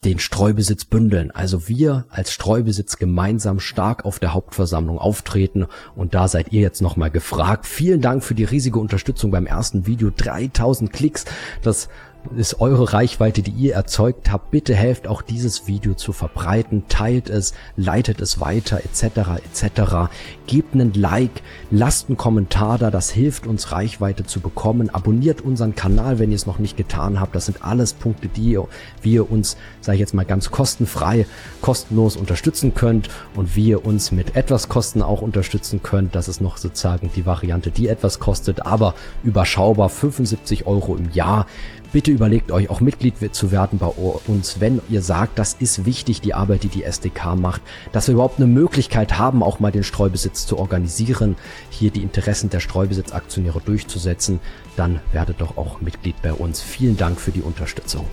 den 0.07 0.21
Streubesitz 0.21 0.85
bündeln. 0.85 1.33
Also 1.33 1.67
wir 1.69 2.07
als 2.11 2.33
Streubesitz 2.33 2.97
gemeinsam 2.97 3.59
stark 3.59 4.05
auf 4.05 4.21
der 4.21 4.35
Hauptversammlung 4.35 4.99
auftreten 4.99 5.67
und 5.97 6.15
da 6.15 6.29
seid 6.29 6.53
ihr 6.53 6.61
jetzt 6.61 6.81
nochmal 6.81 7.11
gefragt. 7.11 7.67
Vielen 7.67 8.01
Dank 8.01 8.23
für 8.23 8.37
die 8.37 8.45
riesige 8.45 8.79
Unterstützung 8.79 9.33
beim 9.33 9.47
ersten 9.47 9.87
Video. 9.87 10.13
3000 10.17 10.93
Klicks. 10.93 11.25
Das 11.63 11.89
ist 12.37 12.61
eure 12.61 12.93
Reichweite, 12.93 13.43
die 13.43 13.51
ihr 13.51 13.75
erzeugt 13.75 14.31
habt. 14.31 14.51
Bitte 14.51 14.75
helft 14.75 15.07
auch 15.07 15.23
dieses 15.23 15.67
Video 15.67 15.95
zu 15.95 16.13
verbreiten, 16.13 16.85
teilt 16.89 17.29
es, 17.29 17.55
leitet 17.77 18.21
es 18.21 18.41
weiter 18.41 18.81
etc. 18.85 19.41
etc. 19.45 20.11
Gebt 20.47 20.75
einen 20.75 20.93
Like, 20.95 21.43
lasst 21.71 22.09
einen 22.09 22.17
Kommentar 22.17 22.79
da, 22.79 22.91
das 22.91 23.11
hilft 23.11 23.47
uns 23.47 23.73
Reichweite 23.73 24.25
zu 24.25 24.41
bekommen. 24.41 24.91
Abonniert 24.91 25.41
unseren 25.41 25.75
Kanal, 25.75 26.19
wenn 26.19 26.31
ihr 26.31 26.37
es 26.37 26.47
noch 26.47 26.59
nicht 26.59 26.77
getan 26.77 27.21
habt. 27.21 27.35
Das 27.35 27.47
sind 27.47 27.65
alles 27.65 27.93
Punkte, 27.93 28.29
die 28.29 28.57
ihr 29.05 29.31
uns, 29.31 29.57
sage 29.81 29.97
ich 29.97 30.01
jetzt 30.01 30.15
mal 30.15 30.25
ganz 30.25 30.51
kostenfrei, 30.51 31.27
kostenlos 31.61 32.17
unterstützen 32.17 32.75
könnt 32.75 33.09
und 33.35 33.57
wie 33.57 33.69
ihr 33.69 33.85
uns 33.85 34.13
mit 34.13 34.37
etwas 34.37 34.69
Kosten 34.69 35.03
auch 35.03 35.23
unterstützen 35.23 35.83
könnt. 35.83 36.15
Das 36.15 36.29
ist 36.29 36.41
noch 36.41 36.57
sozusagen 36.57 37.11
die 37.15 37.27
Variante, 37.27 37.71
die 37.71 37.89
etwas 37.89 38.19
kostet, 38.19 38.65
aber 38.65 38.95
überschaubar 39.23 39.89
75 39.89 40.67
Euro 40.67 40.97
im 40.97 41.11
Jahr. 41.13 41.47
Bitte 41.97 42.11
überlegt 42.11 42.53
euch 42.53 42.69
auch 42.69 42.83
Mitglied 42.83 43.35
zu 43.35 43.53
werden 43.53 43.79
bei 43.79 43.87
uns, 43.87 44.61
wenn 44.61 44.83
ihr 44.91 45.01
sagt, 45.01 45.39
das 45.39 45.55
ist 45.55 45.87
wichtig, 45.87 46.21
die 46.21 46.35
Arbeit, 46.35 46.63
die 46.63 46.69
die 46.69 46.83
SDK 46.83 47.37
macht, 47.37 47.63
dass 47.93 48.07
wir 48.07 48.13
überhaupt 48.13 48.37
eine 48.37 48.47
Möglichkeit 48.47 49.19
haben, 49.19 49.43
auch 49.43 49.61
mal 49.61 49.73
den 49.73 49.83
Streubesitz 49.83 50.47
zu 50.47 50.59
organisieren, 50.59 51.37
hier 51.71 51.91
die 51.91 52.03
Interessen 52.03 52.51
der 52.51 52.61
Streubesitzaktionäre 52.61 53.63
durchzusetzen, 53.65 54.41
dann 54.77 55.01
werdet 55.13 55.41
doch 55.41 55.57
auch 55.57 55.81
Mitglied 55.81 56.21
bei 56.21 56.35
uns. 56.35 56.61
Vielen 56.61 56.99
Dank 56.99 57.19
für 57.19 57.31
die 57.31 57.41
Unterstützung. 57.41 58.05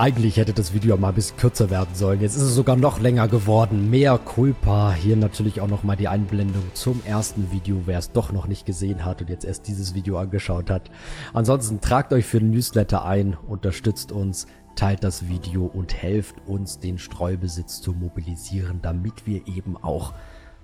Eigentlich 0.00 0.38
hätte 0.38 0.54
das 0.54 0.72
Video 0.72 0.96
mal 0.96 1.10
ein 1.10 1.14
bisschen 1.14 1.36
kürzer 1.36 1.68
werden 1.68 1.94
sollen. 1.94 2.22
Jetzt 2.22 2.34
ist 2.34 2.40
es 2.40 2.54
sogar 2.54 2.74
noch 2.74 3.00
länger 3.00 3.28
geworden. 3.28 3.90
Mehr 3.90 4.16
Culpa. 4.16 4.94
Hier 4.94 5.14
natürlich 5.14 5.60
auch 5.60 5.68
nochmal 5.68 5.98
die 5.98 6.08
Einblendung 6.08 6.62
zum 6.72 7.02
ersten 7.04 7.52
Video, 7.52 7.82
wer 7.84 7.98
es 7.98 8.10
doch 8.10 8.32
noch 8.32 8.46
nicht 8.46 8.64
gesehen 8.64 9.04
hat 9.04 9.20
und 9.20 9.28
jetzt 9.28 9.44
erst 9.44 9.68
dieses 9.68 9.92
Video 9.94 10.16
angeschaut 10.16 10.70
hat. 10.70 10.90
Ansonsten 11.34 11.82
tragt 11.82 12.14
euch 12.14 12.24
für 12.24 12.40
den 12.40 12.50
Newsletter 12.50 13.04
ein, 13.04 13.36
unterstützt 13.46 14.10
uns, 14.10 14.46
teilt 14.74 15.04
das 15.04 15.28
Video 15.28 15.66
und 15.66 15.92
helft 15.92 16.36
uns, 16.46 16.78
den 16.78 16.96
Streubesitz 16.96 17.82
zu 17.82 17.92
mobilisieren, 17.92 18.80
damit 18.80 19.26
wir 19.26 19.46
eben 19.48 19.76
auch 19.76 20.14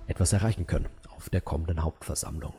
etwas 0.07 0.33
erreichen 0.33 0.65
können 0.65 0.87
auf 1.15 1.29
der 1.29 1.41
kommenden 1.41 1.83
Hauptversammlung. 1.83 2.53